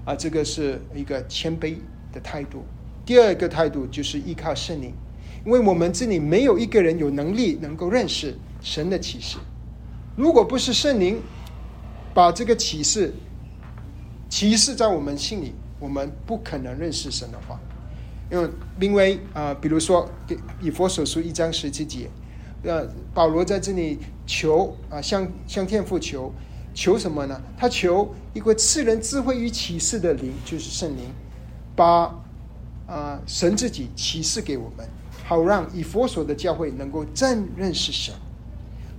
[0.04, 1.76] 啊，这个是一个谦卑
[2.12, 2.64] 的态度。
[3.04, 4.92] 第二个态度就是依靠圣灵，
[5.44, 9.38] 因为我们这里没有一个人有能力能够认识神的启示。
[10.16, 11.20] 如果不是圣灵，
[12.14, 13.12] 把这个启示
[14.28, 17.58] 启示在我们心里，我们不可能认识神的话，
[18.30, 20.08] 因为因为啊，比如说
[20.60, 22.10] 以佛所书一章十七节，
[22.62, 26.32] 呃，保罗在这里求啊，向向天父求
[26.78, 27.42] 求什么呢？
[27.56, 31.06] 他求一个赐人智慧与启示的灵，就是圣灵，
[31.74, 32.14] 把
[32.86, 34.88] 啊神自己启示给我们，
[35.24, 38.14] 好让以佛所的教会能够正认识神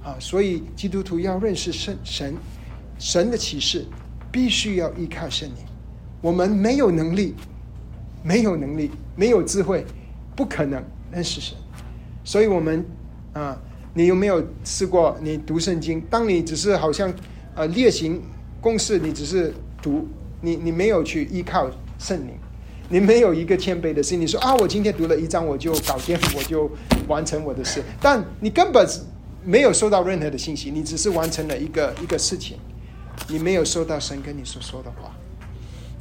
[0.04, 0.18] 啊。
[0.20, 2.36] 所以基督徒要认识神神。
[2.98, 3.86] 神的启示
[4.30, 5.66] 必须要依靠圣灵，
[6.20, 7.34] 我们没有能力，
[8.22, 9.86] 没有能力，没有智慧，
[10.36, 11.58] 不可能认识神。
[12.26, 12.86] 所以，我们
[13.32, 13.58] 啊，
[13.94, 15.18] 你有没有试过？
[15.22, 17.10] 你读圣经，当你只是好像
[17.60, 18.22] 呃例行
[18.62, 20.08] 公事，你只是读，
[20.40, 22.34] 你你没有去依靠圣灵，
[22.88, 26.72] 你没有一个谦卑的心，你说啊，我今天读了一章，我就搞定，我就
[27.10, 28.88] 完成我的事，但你根本
[29.44, 32.58] 没有收到任何的信息，你只是完成了一个一个事情。
[33.28, 35.14] 你没有收到神跟你所说的话，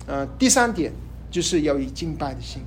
[0.07, 0.93] 呃，第三点
[1.29, 2.63] 就是要以敬拜的心。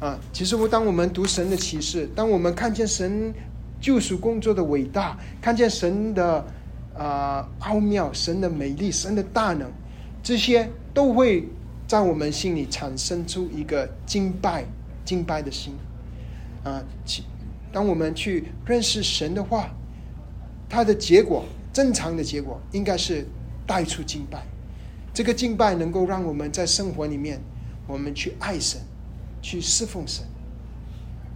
[0.00, 3.34] 啊，其实我当我们读神的启示，当我们看见神
[3.78, 6.42] 救赎工作的伟大，看见神的
[6.98, 9.70] 啊奥妙、神的美丽、神的大能，
[10.22, 11.48] 这些都会
[11.86, 14.64] 在我们心里产生出一个敬拜、
[15.04, 15.74] 敬拜的心。
[16.64, 17.22] 啊，其
[17.72, 19.70] 当我们去认识神的话，
[20.68, 23.26] 它的结果，正常的结果应该是
[23.66, 24.42] 带出敬拜。
[25.14, 27.40] 这个敬拜能够让我们在生活里面，
[27.86, 28.80] 我们去爱神。
[29.42, 30.24] 去侍奉神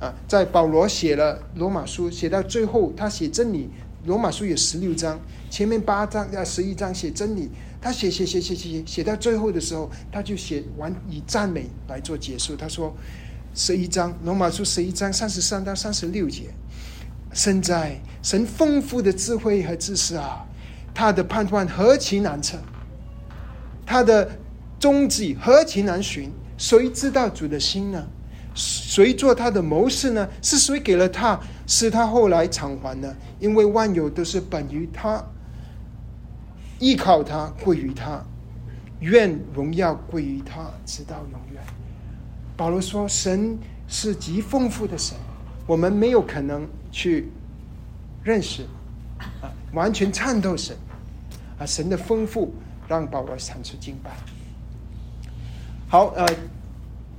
[0.00, 0.12] 啊！
[0.26, 3.70] 在保罗写了罗马书，写到最后，他写真理。
[4.04, 5.20] 罗马书有十六章，
[5.50, 7.50] 前面八章啊十一章写真理。
[7.82, 12.54] 他写写写写写写到最后的时候，他就写完以赞美来做结束。
[12.54, 12.94] 他说：
[13.54, 16.50] 十一章，罗马书十一章三十三到三十六节，
[17.32, 20.44] 身在神丰富的智慧和知识啊，
[20.92, 22.58] 他的判断何其难测，
[23.86, 24.30] 他的
[24.78, 26.30] 踪迹何其难寻。
[26.58, 28.06] 谁知道主的心呢？
[28.54, 30.28] 谁做他的谋士呢？
[30.42, 33.16] 是谁给了他，使他后来偿还呢？
[33.38, 35.24] 因为万有都是本于他，
[36.80, 38.20] 依靠他，归于他，
[39.00, 41.62] 愿荣耀归于他，直到永远。
[42.56, 43.56] 保罗说：“神
[43.86, 45.14] 是极丰富的神，
[45.66, 47.30] 我们没有可能去
[48.24, 48.64] 认识
[49.42, 50.74] 啊，完全参透神
[51.58, 52.52] 啊，神的丰富
[52.88, 54.10] 让保罗产出敬拜。”
[55.86, 56.26] 好，呃，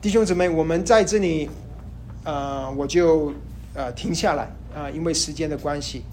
[0.01, 1.47] 弟兄姊妹，我们在这里，
[2.24, 3.32] 呃，我就
[3.76, 6.03] 呃停下来啊，因为时间的关系，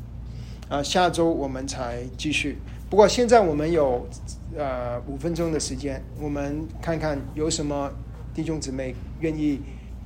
[0.68, 2.58] 啊，下周我们才继续。
[2.90, 4.08] 不过现在我们有
[4.56, 7.90] 呃五分钟的时间，我们看看有什么
[8.34, 9.60] 弟兄姊妹愿意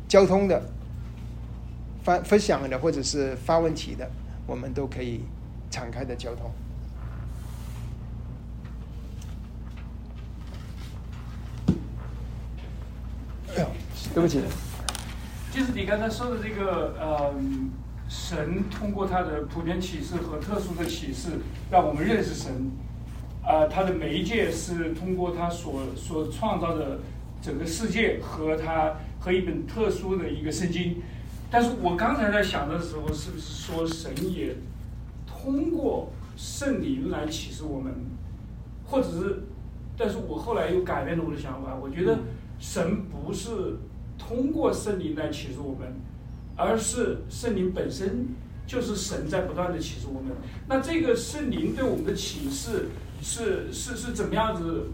[0.09, 0.61] 交通的、
[2.03, 4.11] 分分享的，或者是发问题的，
[4.47, 5.21] 我们都可以
[5.71, 6.51] 敞开的交通。
[14.15, 14.43] 对不起，
[15.55, 17.35] 就是你刚才说的这个，呃，
[18.15, 21.31] 神通过他的普遍启示和特殊的启示，
[21.71, 22.71] 让我们认识神。
[23.43, 26.99] 啊，他的媒介是通过他所所创造的
[27.41, 30.97] 整个世界和他和一本特殊的一个圣经。
[31.51, 34.55] 但是我刚才在想的时候，是不是说神也
[35.27, 37.95] 通过圣灵来启示我们，
[38.85, 39.43] 或者是？
[39.97, 42.19] 但是我后来又改变了我的想法，我觉得
[42.59, 43.79] 神不是。
[44.19, 45.93] 通过圣灵来启示我们，
[46.57, 48.29] 而是圣灵本身
[48.67, 50.33] 就是神在不断的启示我们。
[50.69, 52.89] 那这个圣灵对我们的启示
[53.21, 54.89] 是是是怎么样子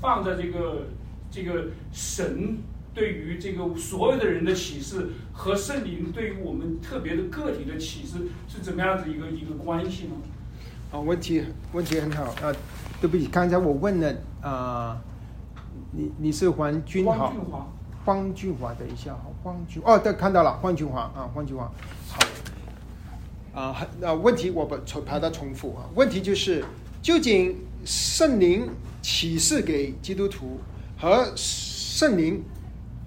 [0.00, 0.86] 放在这个
[1.30, 2.58] 这个神
[2.92, 10.12] 对于这个所有的人的启示和圣灵对于我们特别的个体的启示是怎么样子一个一个关系呢？
[10.92, 12.52] 啊，问题问题很好啊，
[13.00, 15.00] 对不起，刚才我问了啊，
[15.92, 17.32] 你你是黄君豪。
[18.02, 21.70] 方俊华，等一下哈，黄俊哦，对，看到了，方俊华啊，方俊华，
[22.08, 25.84] 好，啊，那问题我不重，把它重复啊。
[25.94, 26.64] 问题就是，
[27.02, 28.70] 究竟圣灵
[29.02, 30.58] 启示给基督徒
[30.98, 32.42] 和圣灵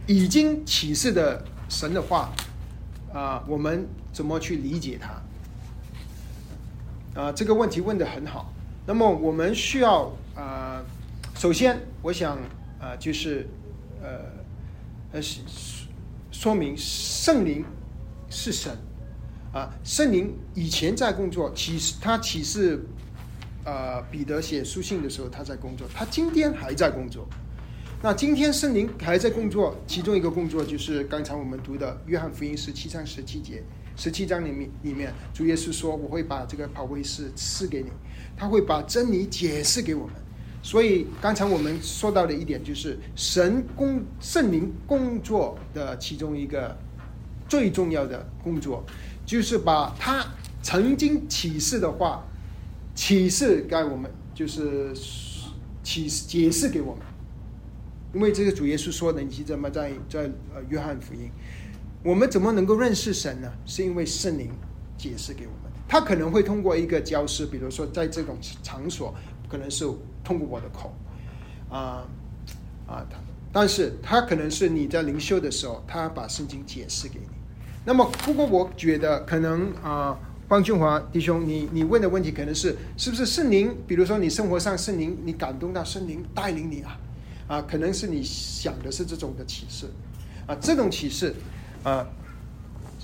[0.05, 2.31] 已经启示的神的话
[3.11, 4.99] 啊，我们怎么去理解
[7.15, 7.19] 它？
[7.19, 8.53] 啊，这个问题问的很好。
[8.85, 10.83] 那么我们需要啊，
[11.33, 12.37] 首先我想
[12.79, 13.47] 啊，就是
[14.03, 14.42] 呃。
[15.13, 15.43] 呃，说
[16.31, 17.63] 说明圣灵
[18.31, 18.75] 是神
[19.53, 22.83] 啊，圣灵以前在工作，启他启示，
[23.63, 27.27] 呃，彼得写书信的时候他在工作，他今天还在工作。
[28.01, 33.63] 那今天圣灵还在工作，其中一个工作就是刚才我们读的约翰福音十七章十七节，
[33.95, 37.91] 十七章里面里面主耶稣说：“我会把这个保卫师赐给你，
[38.35, 40.15] 他会把真理解释给我们。”
[40.65, 46.73] 所以刚才我们说到的一点，就是神工圣灵工作的其中一个
[47.49, 48.81] 最重要的工作，
[49.25, 50.25] 就是把他
[50.61, 52.25] 曾经启示的话
[52.95, 54.93] 启示给我们，就是
[55.83, 57.03] 启示解释给我们。
[58.13, 59.69] 因为这个主耶稣说的，你记得吗？
[59.69, 60.21] 在在
[60.55, 61.29] 呃约翰福音，
[62.05, 63.51] 我们怎么能够认识神呢？
[63.65, 64.49] 是因为圣灵
[64.97, 65.71] 解释给我们。
[65.89, 69.13] 他可能会通过一个教师，比如说在这种场所，
[69.49, 69.85] 可能是。
[70.23, 70.93] 通过我的口，
[71.69, 72.07] 啊
[72.87, 73.17] 啊，他，
[73.51, 77.27] 但是他可能是你在灵修的时候，他把圣经解释给你。
[77.85, 80.17] 那么，不过我觉得可能啊，
[80.47, 83.75] 方俊华弟兄，你你问的问题可能是是不是圣灵？
[83.85, 86.99] 比如说你生活上圣灵，你感动到圣灵带领你啊，
[87.47, 89.87] 啊，可能是你想的是这种的启示，
[90.47, 91.35] 啊，这种启示，
[91.83, 92.07] 啊，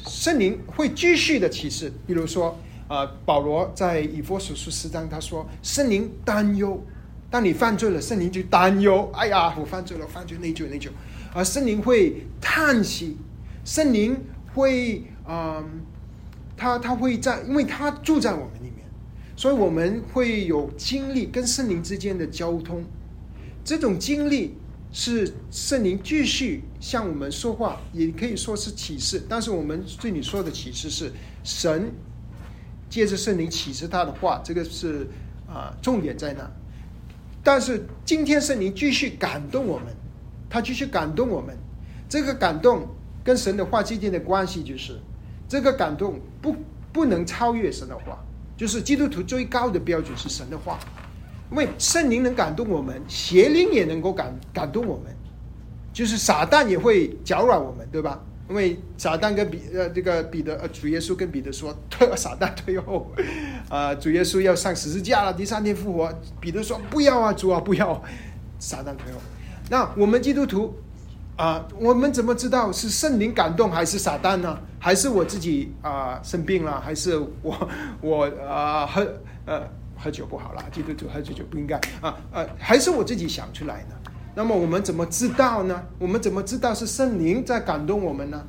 [0.07, 1.91] 圣灵会继续的启示。
[2.07, 2.57] 比如说
[2.87, 6.81] 啊，保罗在以弗所书十章他说，圣灵担忧。
[7.29, 10.89] 当你犯罪了，圣灵就担忧，哎呀，我犯罪了，犯罪内疚内疚，
[11.33, 13.17] 而圣灵会叹息，
[13.63, 14.17] 圣灵
[14.53, 15.63] 会嗯，
[16.57, 18.85] 他他会在，因为他住在我们里面，
[19.35, 22.83] 所以我们会有经历跟圣灵之间的交通，
[23.63, 24.55] 这种经历。
[24.91, 29.21] 是圣灵继续向我们说话，也可以说是启示。
[29.29, 31.13] 但是我们对你说的启示是
[31.43, 31.91] 神
[32.89, 35.07] 借着圣灵启示他的话，这个是
[35.47, 36.51] 啊重点在那。
[37.43, 39.87] 但是今天圣灵继续感动我们，
[40.49, 41.57] 他继续感动我们。
[42.09, 42.87] 这个感动
[43.23, 44.99] 跟神的话之间的关系就是，
[45.47, 46.55] 这个感动不
[46.91, 48.17] 不能超越神的话，
[48.57, 50.79] 就是基督徒最高的标准是神的话。
[51.51, 55.05] 因为圣灵能感动我们，邪灵也能够感感动我们，
[55.91, 58.23] 就是撒旦也会搅扰我们，对吧？
[58.49, 63.11] 因为撒旦跟彼呃这个彼得呃主耶稣跟彼得说退撒旦退后，
[63.69, 68.03] 啊主耶稣要上十字架了，第三天复活，彼得说不要啊主啊不要，
[68.59, 69.19] 撒旦退后。
[69.69, 70.75] 那我们基督徒
[71.37, 74.59] 啊，我们怎么知道是圣灵感动还是撒旦呢？
[74.79, 76.81] 还是我自己啊生病了？
[76.81, 77.69] 还是我
[78.01, 79.07] 我啊喝
[79.45, 79.61] 呃？
[80.01, 83.98] 喝酒不好了，基督徒喝酒就不应该啊呃，还是我自己想出来的。
[84.35, 85.83] 那么我们怎么知道呢？
[85.97, 88.45] 我们怎么知道是圣灵在感动我们呢？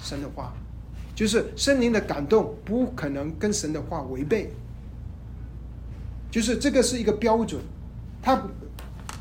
[0.00, 0.52] 神的话，
[1.14, 4.50] 就是圣灵的感动不可能跟神的话违背，
[6.30, 7.60] 就是这个是一个标准。
[8.22, 8.36] 他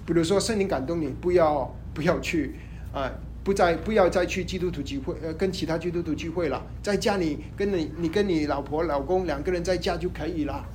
[0.05, 2.55] 比如说圣灵感动你，不要不要去
[2.93, 3.09] 啊，
[3.43, 10.65] 不再不要再去基督徒聚会，呃，跟其他基督徒聚会了，在家里跟你你跟你老婆老公两个人在家就可以了。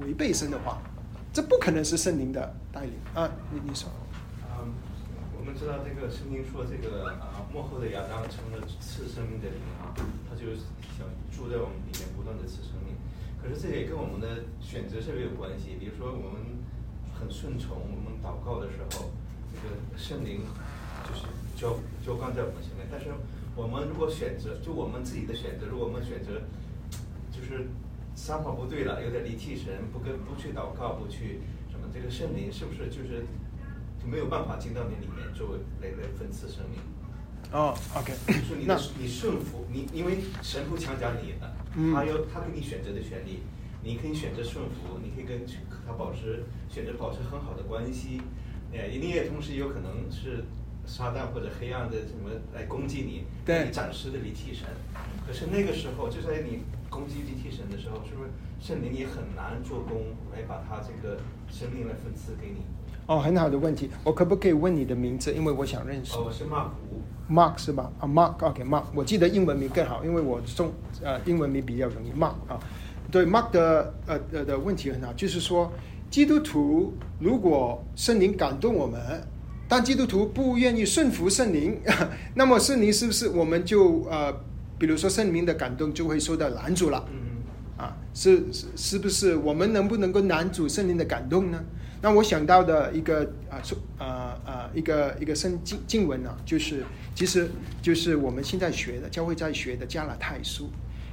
[0.00, 0.80] 违背神的话，
[1.32, 3.24] 这不可能是圣灵的带领啊！
[3.50, 3.88] 你你说，
[4.52, 4.68] 嗯，
[5.32, 9.96] 我们知道这个圣经说这个啊，幕后的亚当成了赐生命的灵啊，
[10.28, 10.52] 他就
[10.92, 12.92] 想住在我们里面，不断的赐生命。
[13.40, 15.80] 可是这也跟我们的选择是没有关系。
[15.80, 16.60] 比如说我们
[17.18, 19.08] 很顺从，我们祷告的时候，
[19.48, 20.44] 这个圣灵
[21.08, 21.24] 就是
[21.56, 22.86] 浇浇灌在我们前面。
[22.92, 23.08] 但是
[23.56, 26.44] 我们如果选择，就我们自己的选择，如果我们选择，
[27.32, 27.72] 就是。
[28.14, 31.40] 三法不对了，有点离弃神，不跟不去祷告，不去
[31.70, 31.88] 什么？
[31.92, 33.24] 这个圣灵是不是就是
[34.00, 36.78] 就没有办法进到你里面，作为来来分赐生命？
[37.50, 38.12] 哦，OK。
[38.46, 41.52] 说你的你顺服你，因为神不强加你的，
[41.94, 43.40] 他有他给你选择的权利，
[43.82, 45.44] 你可以选择顺服，你可以跟
[45.86, 48.20] 他保持选择保持很好的关系。
[48.72, 50.44] 哎，你也同时有可能是
[50.86, 54.66] 撒旦或者黑暗的什么来攻击你，对，暂时的离弃神。
[55.26, 56.60] 可是那个时候，就在你。
[56.92, 58.30] 攻击离替神的时候，是不是
[58.60, 61.16] 圣灵也很难做工来把他这个
[61.48, 62.60] 生命来分赐给你？
[63.06, 65.32] 哦，很好的问题，我可不可以问你的名字？
[65.32, 66.12] 因为我想认识。
[66.14, 66.68] 哦，我是 Mark。
[67.30, 67.90] Mark 是吧？
[67.98, 70.70] 啊，Mark，OK，Mark，我记得英文名更好，因为我中
[71.02, 72.10] 呃英文名比较容易。
[72.12, 72.60] Mark 啊，
[73.10, 75.72] 对，Mark 的呃呃的问题很好，就是说
[76.10, 79.00] 基督徒如果圣灵感动我们，
[79.66, 81.80] 但基督徒不愿意顺服圣灵，
[82.36, 84.32] 那么圣灵是不是我们就呃？
[84.82, 87.08] 比如说圣灵的感动就会受到拦阻了，
[87.78, 91.64] 啊，是是是不是我们能不能够拦阻圣灵的感动呢？
[92.00, 97.48] 那我想到的一个啊，说啊啊一个一个圣经经文呢，就是其实
[97.80, 100.68] 就是我们现在学的教会在学的加拉太书，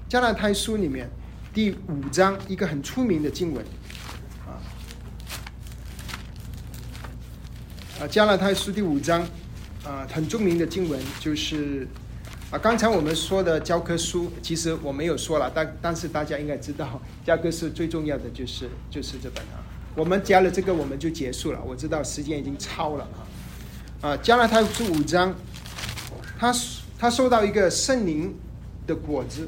[0.08, 1.08] 加拉太书里面
[1.54, 3.64] 第五章一个很出名的经文，
[4.48, 4.58] 啊
[8.02, 9.22] 啊加拉太书第五章
[9.86, 11.88] 啊很著名的经文就是。
[12.52, 19.62] 啊，刚才我们说的教科书，其实我没有说了，但但是大家应该知道， 教科书最重要的就是就是这本啊。
[19.96, 21.62] 我们加了这个，我们就结束了。
[21.64, 24.10] 我知道时间已经超了啊。
[24.10, 25.36] 啊，加了他是五章，
[26.40, 26.52] 他
[26.98, 28.34] 他收到一个圣灵
[28.88, 29.48] 的果子，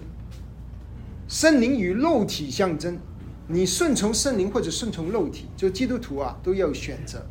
[1.27, 2.99] 圣灵与肉体象征，
[3.47, 7.25] 你顺从圣灵或者顺从肉体，就基督徒啊都要选择，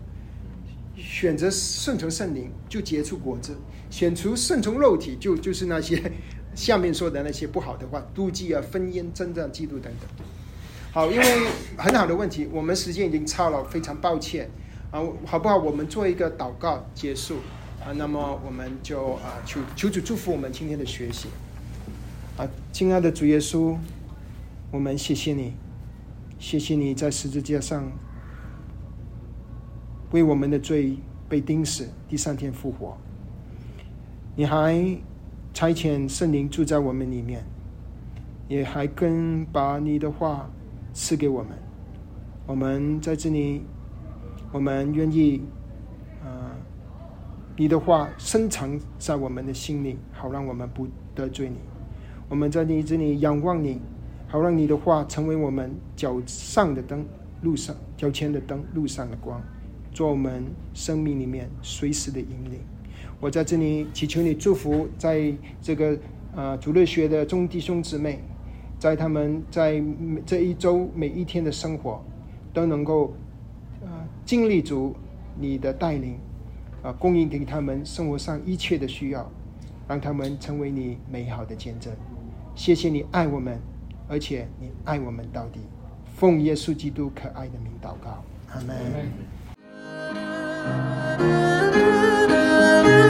[1.03, 3.57] 选择顺从圣灵就结出果子。
[3.90, 6.01] 选出顺从肉体，就就是那些
[6.55, 10.26] 下面说的那些不好的话，妒忌啊、纷烟、争战、嫉妒等等。
[10.92, 11.24] 好，因为
[11.76, 14.48] 很好的问题，我们时间已经超了，非常抱歉
[14.92, 15.57] 啊，好不好？
[15.57, 17.38] 我们做一个祷告结束
[17.84, 21.26] 啊，那么我们就啊求求主祝福我们今天的学习
[22.36, 23.76] 啊，亲爱的主耶稣，
[24.70, 25.55] 我们谢谢你，
[26.38, 27.90] 谢谢你在十字架上
[30.13, 30.97] 为我们的罪
[31.29, 32.97] 被钉死，第三天复活。
[34.37, 34.99] 你还
[35.53, 37.45] 差遣圣灵住在我们里面，
[38.49, 40.51] 也还更把你的话
[40.93, 41.51] 赐给我们。
[42.47, 43.63] 我们在这里，
[44.51, 45.43] 我们愿意，
[46.25, 46.51] 呃，
[47.57, 51.57] 你的话深藏在我们的心里，好让我们不得罪你。
[52.29, 53.81] 我们在你这里仰望你，
[54.27, 57.05] 好让你的话成为我们脚上的灯，
[57.43, 59.41] 路上脚前的灯，路上的光，
[59.93, 62.61] 做我们生命里面随时的引领。
[63.20, 65.99] 我在这里祈求你祝福，在这个
[66.34, 68.20] 呃主日学的众弟兄姊妹，
[68.78, 69.82] 在他们在
[70.24, 72.03] 这一周每一天的生活，
[72.53, 73.12] 都能够
[73.82, 73.88] 呃
[74.24, 74.95] 经历主
[75.38, 76.16] 你的带领，
[76.82, 79.30] 啊供应给他们生活上一切的需要，
[79.86, 81.93] 让他们成为你美好的见证。
[82.55, 83.61] 谢谢你爱我们，
[84.09, 85.61] 而且你爱我们到底。
[86.16, 88.76] 奉耶稣基督可爱的名祷告，阿门。
[90.63, 91.21] Thank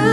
[0.05, 0.10] you.